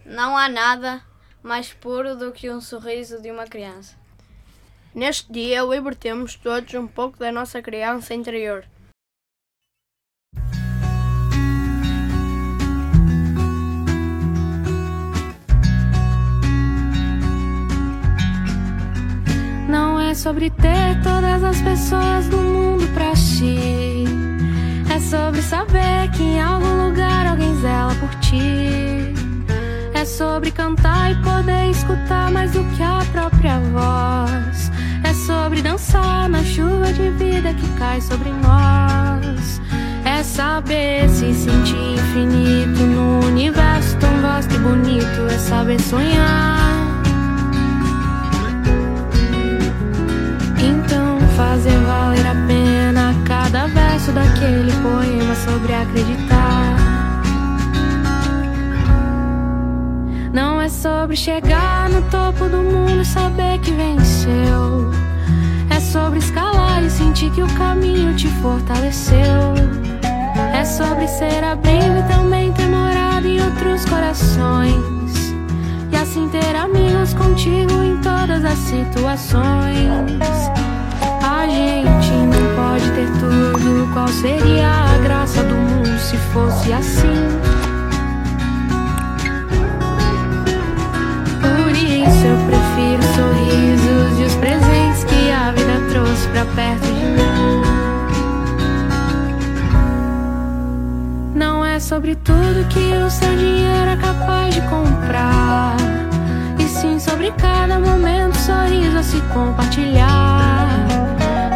Não 0.05 0.37
há 0.37 0.47
nada 0.47 1.03
mais 1.43 1.73
puro 1.73 2.15
do 2.15 2.31
que 2.31 2.49
um 2.49 2.61
sorriso 2.61 3.21
de 3.21 3.29
uma 3.29 3.45
criança. 3.45 3.98
Neste 4.93 5.31
dia, 5.31 5.61
libertemos 5.61 6.35
todos 6.35 6.73
um 6.73 6.87
pouco 6.87 7.19
da 7.19 7.31
nossa 7.31 7.61
criança 7.61 8.13
interior. 8.13 8.65
Não 19.69 19.99
é 19.99 20.15
sobre 20.15 20.49
ter 20.49 20.99
todas 21.03 21.43
as 21.43 21.61
pessoas 21.61 22.27
do 22.27 22.37
mundo 22.37 22.87
pra 22.95 23.13
ti. 23.13 24.05
É 24.91 24.99
sobre 24.99 25.43
saber 25.43 26.09
que 26.17 26.23
em 26.23 26.41
algum 26.41 26.87
lugar 26.87 27.27
alguém 27.27 27.55
zela 27.61 27.93
por 27.99 28.09
ti. 28.19 29.13
É 29.93 30.03
sobre 30.03 30.49
cantar 30.49 31.11
e 31.11 31.15
poder 31.21 31.69
escutar 31.69 32.31
mais 32.31 32.51
do 32.53 32.63
que 32.75 32.81
a 32.81 33.05
própria 33.11 33.59
voz. 33.59 34.78
Sobre 35.29 35.61
dançar 35.61 36.27
na 36.27 36.43
chuva 36.43 36.91
de 36.91 37.11
vida 37.11 37.53
que 37.53 37.67
cai 37.77 38.01
sobre 38.01 38.31
nós. 38.31 39.61
É 40.03 40.23
saber 40.23 41.07
se 41.07 41.31
sentir 41.35 41.75
infinito 41.75 42.81
no 42.81 43.27
universo 43.27 43.95
tão 43.97 44.09
vasto 44.23 44.55
e 44.55 44.57
bonito. 44.57 45.31
É 45.31 45.37
saber 45.37 45.79
sonhar. 45.81 46.57
Então 50.57 51.19
fazer 51.37 51.77
valer 51.77 52.25
a 52.25 52.33
pena 52.47 53.13
cada 53.27 53.67
verso 53.67 54.11
daquele 54.11 54.71
poema 54.81 55.35
sobre 55.35 55.75
acreditar. 55.75 56.75
Não 60.33 60.59
é 60.59 60.67
sobre 60.67 61.15
chegar 61.15 61.87
no 61.87 62.01
topo 62.09 62.49
do 62.49 62.63
mundo 62.63 63.03
e 63.03 63.05
saber 63.05 63.59
que 63.59 63.71
venceu. 63.71 65.08
Sobre 65.91 66.19
escalar 66.19 66.83
e 66.83 66.89
sentir 66.91 67.31
que 67.31 67.41
o 67.41 67.47
caminho 67.55 68.15
te 68.15 68.27
fortaleceu. 68.43 69.55
É 70.53 70.63
sobre 70.63 71.07
ser 71.07 71.43
abrigo 71.43 71.97
e 71.97 72.03
também 72.03 72.53
ter 72.53 72.67
morado 72.67 73.27
em 73.27 73.41
outros 73.41 73.85
corações. 73.85 75.33
E 75.91 75.95
assim 75.95 76.29
ter 76.29 76.55
amigos 76.55 77.15
contigo 77.15 77.81
em 77.81 77.97
todas 78.03 78.45
as 78.45 78.59
situações. 78.59 79.89
A 81.23 81.47
gente 81.47 82.11
não 82.11 82.55
pode 82.55 82.91
ter 82.91 83.09
tudo. 83.19 83.91
Qual 83.91 84.07
seria 84.09 84.69
a 84.69 84.97
graça 84.99 85.41
do 85.41 85.55
mundo 85.55 85.97
se 85.97 86.17
fosse 86.17 86.71
assim? 86.71 87.38
perto 96.59 96.87
de 96.87 97.05
mim. 97.15 97.61
Não 101.33 101.63
é 101.63 101.79
sobre 101.79 102.15
tudo 102.15 102.67
que 102.67 102.93
o 102.95 103.09
seu 103.09 103.33
dinheiro 103.37 103.91
é 103.91 103.95
capaz 103.95 104.53
de 104.53 104.61
comprar. 104.63 105.77
E 106.59 106.63
sim 106.63 106.99
sobre 106.99 107.31
cada 107.31 107.79
momento, 107.79 108.35
sorriso 108.35 108.97
a 108.97 109.03
se 109.03 109.21
compartilhar. 109.33 110.67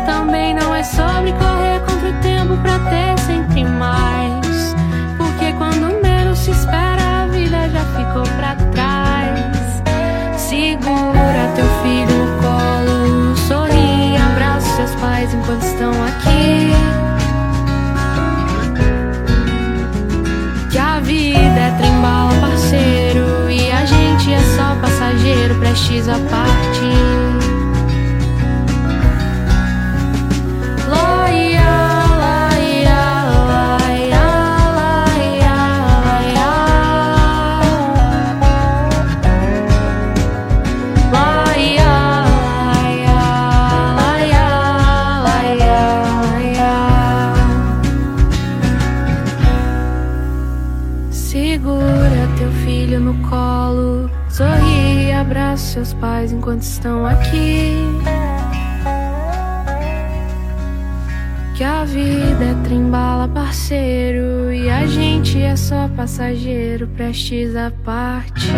Também 0.06 0.54
não 0.54 0.74
é 0.74 0.84
sobre 0.84 1.34
correr 1.34 1.80
contra 1.86 2.10
o 2.10 2.22
tempo 2.22 2.56
pra 2.62 2.80
ter 2.90 3.20
sempre 3.20 3.66
mais. 3.66 4.74
Porque 5.18 5.52
quando 5.58 6.02
menos 6.02 6.40
se 6.40 6.52
espera, 6.52 7.24
a 7.24 7.28
vida 7.28 7.70
já 7.70 7.84
ficou 7.98 8.24
pra 8.38 8.56
trás. 8.72 9.84
Segura 10.38 11.52
teu 11.56 11.66
filho, 11.84 12.42
corre 12.42 12.73
paz 15.04 15.34
enquanto 15.34 15.64
estão 15.64 15.92
aqui. 15.92 16.72
Que 20.72 20.78
a 20.78 21.00
vida 21.02 21.60
é 21.60 21.76
trembala, 21.78 22.34
parceiro, 22.40 23.50
e 23.50 23.70
a 23.70 23.86
gente 23.86 24.34
é 24.34 24.40
só 24.56 24.76
passageiro, 24.82 25.56
prestes 25.56 26.08
a 26.08 26.18
partir. 26.30 26.73
Seus 55.74 55.94
pais 55.96 56.32
enquanto 56.32 56.62
estão 56.62 57.04
aqui. 57.04 57.74
Que 61.58 61.64
a 61.64 61.84
vida 61.84 62.46
é 62.46 62.64
trembala, 62.64 63.28
parceiro, 63.28 64.54
e 64.54 64.70
a 64.70 64.86
gente 64.86 65.42
é 65.42 65.56
só 65.56 65.88
passageiro 65.90 66.88
prestes 66.90 67.56
a 67.56 67.72
partir. 67.84 68.52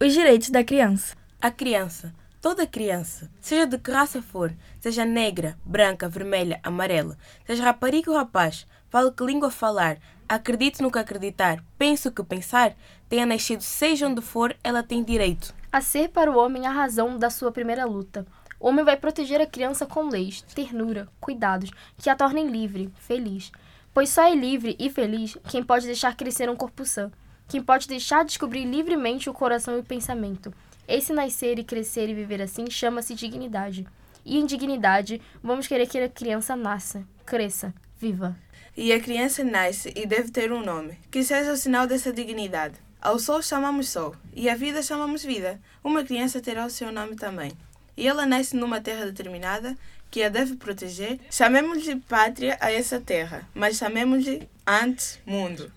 Os 0.00 0.12
direitos 0.12 0.50
da 0.50 0.62
criança. 0.62 1.16
A 1.40 1.50
criança, 1.50 2.14
toda 2.40 2.66
criança, 2.66 3.28
seja 3.40 3.66
de 3.66 3.78
que 3.78 3.90
raça 3.90 4.22
for, 4.22 4.52
seja 4.80 5.04
negra, 5.04 5.56
branca, 5.64 6.08
vermelha, 6.08 6.60
amarela, 6.62 7.16
seja 7.44 7.64
rapariga 7.64 8.10
ou 8.10 8.16
rapaz, 8.16 8.66
fale 8.96 9.12
que 9.12 9.26
língua 9.26 9.50
falar, 9.50 9.98
acredite 10.26 10.80
no 10.80 10.90
que 10.90 10.98
acreditar, 10.98 11.62
pense 11.76 12.08
o 12.08 12.10
que 12.10 12.22
pensar, 12.22 12.74
tenha 13.10 13.26
nascido 13.26 13.60
seja 13.60 14.08
onde 14.08 14.22
for, 14.22 14.56
ela 14.64 14.82
tem 14.82 15.04
direito. 15.04 15.54
A 15.70 15.82
ser 15.82 16.08
para 16.08 16.32
o 16.32 16.38
homem 16.38 16.66
a 16.66 16.70
razão 16.70 17.18
da 17.18 17.28
sua 17.28 17.52
primeira 17.52 17.84
luta. 17.84 18.26
O 18.58 18.68
homem 18.68 18.82
vai 18.86 18.96
proteger 18.96 19.38
a 19.38 19.46
criança 19.46 19.84
com 19.84 20.08
leis, 20.08 20.40
ternura, 20.40 21.08
cuidados, 21.20 21.70
que 21.98 22.08
a 22.08 22.16
tornem 22.16 22.46
livre, 22.46 22.90
feliz. 22.96 23.52
Pois 23.92 24.08
só 24.08 24.22
é 24.22 24.34
livre 24.34 24.74
e 24.78 24.88
feliz 24.88 25.36
quem 25.46 25.62
pode 25.62 25.84
deixar 25.84 26.16
crescer 26.16 26.48
um 26.48 26.56
corpo 26.56 26.82
sã, 26.86 27.12
quem 27.46 27.62
pode 27.62 27.86
deixar 27.86 28.24
descobrir 28.24 28.64
livremente 28.64 29.28
o 29.28 29.34
coração 29.34 29.76
e 29.76 29.80
o 29.80 29.84
pensamento. 29.84 30.54
Esse 30.88 31.12
nascer 31.12 31.58
e 31.58 31.64
crescer 31.64 32.08
e 32.08 32.14
viver 32.14 32.40
assim 32.40 32.70
chama-se 32.70 33.14
dignidade. 33.14 33.86
E 34.24 34.38
em 34.38 34.46
dignidade, 34.46 35.20
vamos 35.42 35.66
querer 35.66 35.86
que 35.86 35.98
a 35.98 36.08
criança 36.08 36.56
nasça, 36.56 37.06
cresça, 37.26 37.74
viva. 37.98 38.34
E 38.76 38.92
a 38.92 39.00
criança 39.00 39.42
nasce 39.42 39.90
e 39.96 40.04
deve 40.04 40.30
ter 40.30 40.52
um 40.52 40.62
nome, 40.62 40.98
que 41.10 41.24
seja 41.24 41.52
o 41.52 41.56
sinal 41.56 41.86
dessa 41.86 42.12
dignidade. 42.12 42.74
Ao 43.00 43.18
sol 43.18 43.40
chamamos 43.40 43.88
sol, 43.88 44.14
e 44.34 44.50
a 44.50 44.54
vida 44.54 44.82
chamamos 44.82 45.24
vida. 45.24 45.58
Uma 45.82 46.04
criança 46.04 46.42
terá 46.42 46.66
o 46.66 46.70
seu 46.70 46.92
nome 46.92 47.16
também. 47.16 47.52
E 47.96 48.06
ela 48.06 48.26
nasce 48.26 48.54
numa 48.54 48.78
terra 48.78 49.06
determinada, 49.06 49.74
que 50.10 50.22
a 50.22 50.28
deve 50.28 50.56
proteger. 50.56 51.18
Chamemos-lhe 51.30 51.96
pátria 52.00 52.58
a 52.60 52.70
essa 52.70 53.00
terra, 53.00 53.48
mas 53.54 53.78
chamemos-lhe 53.78 54.46
antes 54.66 55.18
mundo. 55.24 55.72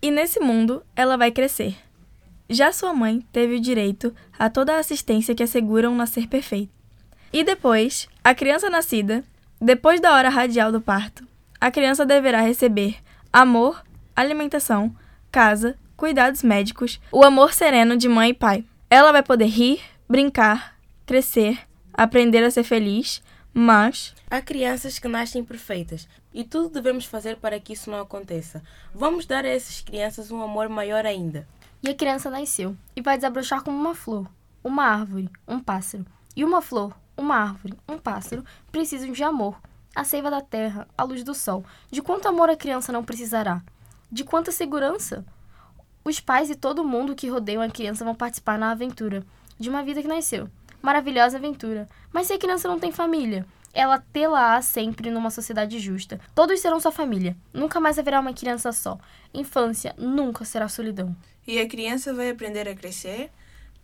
E 0.00 0.10
nesse 0.10 0.40
mundo, 0.40 0.84
ela 0.96 1.16
vai 1.16 1.30
crescer. 1.30 1.76
Já 2.50 2.72
sua 2.72 2.92
mãe 2.92 3.24
teve 3.32 3.54
o 3.54 3.60
direito 3.60 4.12
a 4.36 4.50
toda 4.50 4.74
a 4.74 4.80
assistência 4.80 5.34
que 5.34 5.44
assegura 5.44 5.88
um 5.88 5.94
nascer 5.94 6.26
perfeito. 6.26 6.72
E 7.32 7.44
depois, 7.44 8.08
a 8.24 8.34
criança 8.34 8.68
nascida, 8.68 9.24
depois 9.60 10.00
da 10.00 10.12
hora 10.12 10.28
radial 10.28 10.72
do 10.72 10.80
parto, 10.80 11.26
a 11.62 11.70
criança 11.70 12.04
deverá 12.04 12.40
receber 12.40 12.96
amor, 13.32 13.84
alimentação, 14.16 14.92
casa, 15.30 15.78
cuidados 15.96 16.42
médicos, 16.42 17.00
o 17.12 17.24
amor 17.24 17.52
sereno 17.52 17.96
de 17.96 18.08
mãe 18.08 18.30
e 18.30 18.34
pai. 18.34 18.64
Ela 18.90 19.12
vai 19.12 19.22
poder 19.22 19.46
rir, 19.46 19.80
brincar, 20.08 20.76
crescer, 21.06 21.60
aprender 21.94 22.42
a 22.42 22.50
ser 22.50 22.64
feliz, 22.64 23.22
mas 23.54 24.12
Há 24.28 24.42
crianças 24.42 24.98
que 24.98 25.06
nascem 25.06 25.44
perfeitas 25.44 26.08
e 26.34 26.42
tudo 26.42 26.68
devemos 26.68 27.04
fazer 27.04 27.36
para 27.36 27.60
que 27.60 27.74
isso 27.74 27.88
não 27.88 28.00
aconteça. 28.00 28.60
Vamos 28.92 29.24
dar 29.24 29.44
a 29.44 29.48
essas 29.48 29.80
crianças 29.82 30.32
um 30.32 30.42
amor 30.42 30.68
maior 30.68 31.06
ainda. 31.06 31.46
E 31.80 31.88
a 31.88 31.94
criança 31.94 32.28
nasceu 32.28 32.76
e 32.96 33.00
vai 33.00 33.16
desabrochar 33.16 33.62
como 33.62 33.78
uma 33.78 33.94
flor, 33.94 34.28
uma 34.64 34.82
árvore, 34.82 35.30
um 35.46 35.60
pássaro. 35.60 36.04
E 36.34 36.42
uma 36.42 36.60
flor, 36.60 36.92
uma 37.16 37.36
árvore, 37.36 37.78
um 37.88 37.98
pássaro 37.98 38.44
precisam 38.72 39.12
de 39.12 39.22
amor. 39.22 39.56
A 39.94 40.04
seiva 40.04 40.30
da 40.30 40.40
terra, 40.40 40.88
a 40.96 41.04
luz 41.04 41.22
do 41.22 41.34
sol. 41.34 41.64
De 41.90 42.00
quanto 42.00 42.26
amor 42.26 42.48
a 42.48 42.56
criança 42.56 42.90
não 42.92 43.04
precisará? 43.04 43.62
De 44.10 44.24
quanta 44.24 44.50
segurança? 44.50 45.24
Os 46.04 46.18
pais 46.18 46.50
e 46.50 46.54
todo 46.54 46.84
mundo 46.84 47.14
que 47.14 47.28
rodeiam 47.28 47.62
a 47.62 47.68
criança 47.68 48.04
vão 48.04 48.14
participar 48.14 48.58
na 48.58 48.70
aventura 48.70 49.24
de 49.58 49.68
uma 49.68 49.82
vida 49.82 50.02
que 50.02 50.08
nasceu. 50.08 50.48
Maravilhosa 50.80 51.36
aventura. 51.36 51.88
Mas 52.12 52.26
se 52.26 52.32
a 52.32 52.38
criança 52.38 52.66
não 52.66 52.80
tem 52.80 52.90
família, 52.90 53.46
ela 53.72 54.02
tê-la-á 54.12 54.60
sempre 54.60 55.10
numa 55.10 55.30
sociedade 55.30 55.78
justa. 55.78 56.20
Todos 56.34 56.60
serão 56.60 56.80
sua 56.80 56.90
família. 56.90 57.36
Nunca 57.52 57.78
mais 57.78 57.98
haverá 57.98 58.20
uma 58.20 58.34
criança 58.34 58.72
só. 58.72 58.98
Infância 59.32 59.94
nunca 59.96 60.44
será 60.44 60.68
solidão. 60.68 61.16
E 61.46 61.58
a 61.60 61.68
criança 61.68 62.12
vai 62.12 62.30
aprender 62.30 62.68
a 62.68 62.74
crescer. 62.74 63.30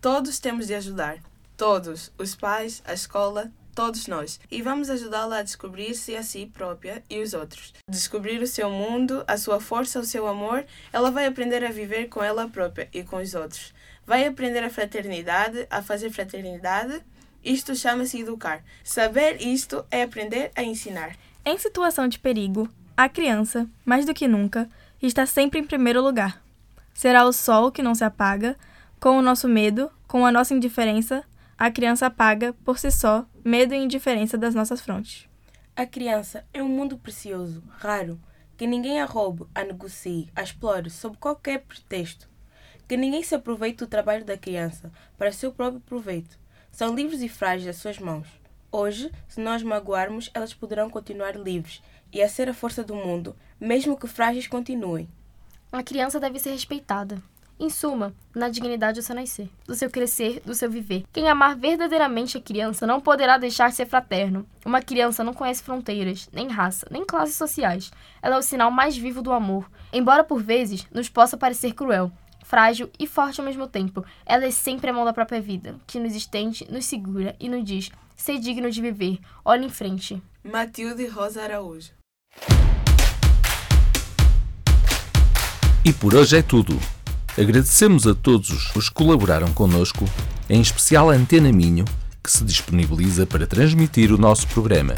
Todos 0.01 0.39
temos 0.39 0.67
de 0.67 0.75
ajudar. 0.75 1.19
Todos. 1.57 2.13
Os 2.19 2.35
pais, 2.35 2.83
a 2.85 2.93
escola, 2.93 3.51
todos 3.79 4.09
nós. 4.09 4.41
E 4.51 4.61
vamos 4.61 4.91
ajudá-la 4.91 5.39
a 5.39 5.43
descobrir-se 5.43 6.16
a 6.16 6.22
si 6.24 6.47
própria 6.47 7.01
e 7.09 7.22
os 7.22 7.33
outros. 7.33 7.72
Descobrir 7.89 8.43
o 8.43 8.47
seu 8.47 8.68
mundo, 8.68 9.22
a 9.24 9.37
sua 9.37 9.61
força, 9.61 10.01
o 10.01 10.05
seu 10.05 10.26
amor. 10.26 10.64
Ela 10.93 11.12
vai 11.12 11.26
aprender 11.26 11.64
a 11.64 11.70
viver 11.70 12.09
com 12.09 12.20
ela 12.20 12.49
própria 12.49 12.89
e 12.93 13.05
com 13.05 13.18
os 13.18 13.37
outros. 13.37 13.72
Vai 14.05 14.26
aprender 14.26 14.64
a 14.64 14.68
fraternidade, 14.68 15.64
a 15.70 15.81
fazer 15.81 16.11
fraternidade. 16.11 17.01
Isto 17.45 17.76
chama-se 17.76 18.20
educar. 18.20 18.64
Saber 18.83 19.41
isto 19.41 19.85
é 19.93 20.03
aprender 20.03 20.51
a 20.57 20.62
ensinar. 20.64 21.14
em 21.47 21.57
situação 21.57 22.09
de 22.09 22.18
perigo, 22.18 22.68
a 22.97 23.09
criança, 23.09 23.64
mais 23.85 24.05
do 24.05 24.12
que 24.12 24.26
nunca, 24.26 24.68
está 25.01 25.24
sempre 25.24 25.61
em 25.61 25.64
primeiro 25.64 26.03
lugar. 26.03 26.43
Será 26.93 27.24
o 27.24 27.33
sol 27.33 27.70
que 27.70 27.81
não 27.81 27.95
se 27.95 28.03
apaga, 28.03 28.57
com 28.99 29.16
o 29.16 29.22
nosso 29.22 29.47
medo, 29.47 29.89
com 30.09 30.26
a 30.26 30.33
nossa 30.33 30.53
indiferença, 30.53 31.24
a 31.59 31.72
criança 31.72 32.07
apaga, 32.07 32.53
por 32.64 32.79
si 32.79 32.89
só, 32.91 33.26
medo 33.49 33.74
e 33.74 33.78
indiferença 33.78 34.36
das 34.36 34.55
nossas 34.55 34.82
frontes. 34.82 35.26
A 35.74 35.86
criança 35.86 36.44
é 36.53 36.62
um 36.62 36.68
mundo 36.68 36.99
precioso, 36.99 37.64
raro, 37.70 38.20
que 38.59 38.66
ninguém 38.66 39.01
a 39.01 39.07
roube, 39.07 39.46
a 39.55 39.64
negocie, 39.64 40.28
a 40.36 40.42
explore 40.42 40.90
sob 40.90 41.16
qualquer 41.16 41.61
pretexto. 41.61 42.28
Que 42.86 42.94
ninguém 42.94 43.22
se 43.22 43.34
aproveite 43.34 43.78
do 43.78 43.86
trabalho 43.86 44.22
da 44.22 44.36
criança 44.36 44.92
para 45.16 45.32
seu 45.32 45.51
próprio 45.51 45.80
proveito. 45.80 46.38
São 46.70 46.94
livres 46.94 47.22
e 47.22 47.28
frágeis 47.28 47.68
as 47.68 47.76
suas 47.76 47.99
mãos. 47.99 48.28
Hoje, 48.70 49.11
se 49.26 49.40
nós 49.40 49.62
magoarmos, 49.62 50.30
elas 50.34 50.53
poderão 50.53 50.90
continuar 50.90 51.34
livres 51.34 51.82
e 52.12 52.20
a 52.20 52.28
ser 52.28 52.51
a 52.51 52.55
força 52.55 52.84
do 52.84 52.94
mundo, 52.94 53.34
mesmo 53.59 53.96
que 53.99 54.07
frágeis 54.07 54.46
continuem. 54.46 55.09
A 55.72 55.82
criança 55.82 56.20
deve 56.20 56.38
ser 56.38 56.51
respeitada. 56.51 57.22
Em 57.61 57.69
suma, 57.69 58.15
na 58.33 58.49
dignidade 58.49 59.01
do 59.01 59.05
seu 59.05 59.17
nascer, 59.17 59.51
do 59.67 59.75
seu 59.75 59.91
crescer, 59.91 60.41
do 60.47 60.55
seu 60.55 60.71
viver. 60.71 61.03
Quem 61.13 61.29
amar 61.29 61.57
verdadeiramente 61.57 62.39
a 62.39 62.41
criança 62.41 62.87
não 62.87 63.01
poderá 63.01 63.37
deixar 63.37 63.69
de 63.69 63.75
ser 63.75 63.87
fraterno. 63.87 64.47
Uma 64.65 64.81
criança 64.81 65.25
não 65.25 65.35
conhece 65.35 65.65
fronteiras, 65.65 66.29
nem 66.33 66.47
raça, 66.47 66.87
nem 66.89 67.05
classes 67.05 67.35
sociais. 67.35 67.91
Ela 68.23 68.37
é 68.37 68.39
o 68.39 68.43
sinal 68.43 68.71
mais 68.71 68.97
vivo 68.97 69.23
do 69.23 69.33
amor. 69.33 69.69
Embora 69.93 70.23
por 70.23 70.41
vezes 70.41 70.87
nos 70.93 71.09
possa 71.09 71.37
parecer 71.37 71.75
cruel, 71.75 72.13
frágil 72.45 72.89
e 72.97 73.09
forte 73.09 73.41
ao 73.41 73.47
mesmo 73.47 73.67
tempo, 73.67 74.05
ela 74.25 74.45
é 74.45 74.53
sempre 74.53 74.91
a 74.91 74.93
mão 74.93 75.05
da 75.05 75.13
própria 75.13 75.41
vida, 75.41 75.75
que 75.85 75.99
nos 75.99 76.15
estende, 76.15 76.65
nos 76.71 76.85
segura 76.85 77.35
e 77.41 77.49
nos 77.49 77.65
diz: 77.65 77.91
ser 78.15 78.39
digno 78.39 78.71
de 78.71 78.81
viver, 78.81 79.19
olhe 79.45 79.67
em 79.67 79.69
frente. 79.69 80.23
Matilde 80.45 81.09
Rosa 81.09 81.43
Araújo. 81.43 81.91
E 85.85 85.93
por 85.93 86.15
hoje 86.15 86.37
é 86.37 86.43
tudo. 86.43 86.79
Agradecemos 87.37 88.07
a 88.07 88.14
todos 88.14 88.74
os 88.74 88.89
que 88.89 88.95
colaboraram 88.95 89.53
connosco, 89.53 90.05
em 90.49 90.61
especial 90.61 91.11
a 91.11 91.14
Antena 91.14 91.53
Minho, 91.53 91.85
que 92.22 92.31
se 92.31 92.45
disponibiliza 92.45 93.26
para 93.26 93.47
transmitir 93.47 94.12
o 94.12 94.18
nosso 94.18 94.47
programa. 94.49 94.95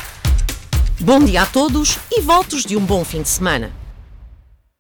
Bom 1.01 1.25
dia 1.25 1.43
a 1.43 1.47
todos 1.47 1.99
e 2.11 2.21
votos 2.21 2.65
de 2.65 2.77
um 2.77 2.85
bom 2.85 3.05
fim 3.05 3.23
de 3.23 3.29
semana. 3.29 3.80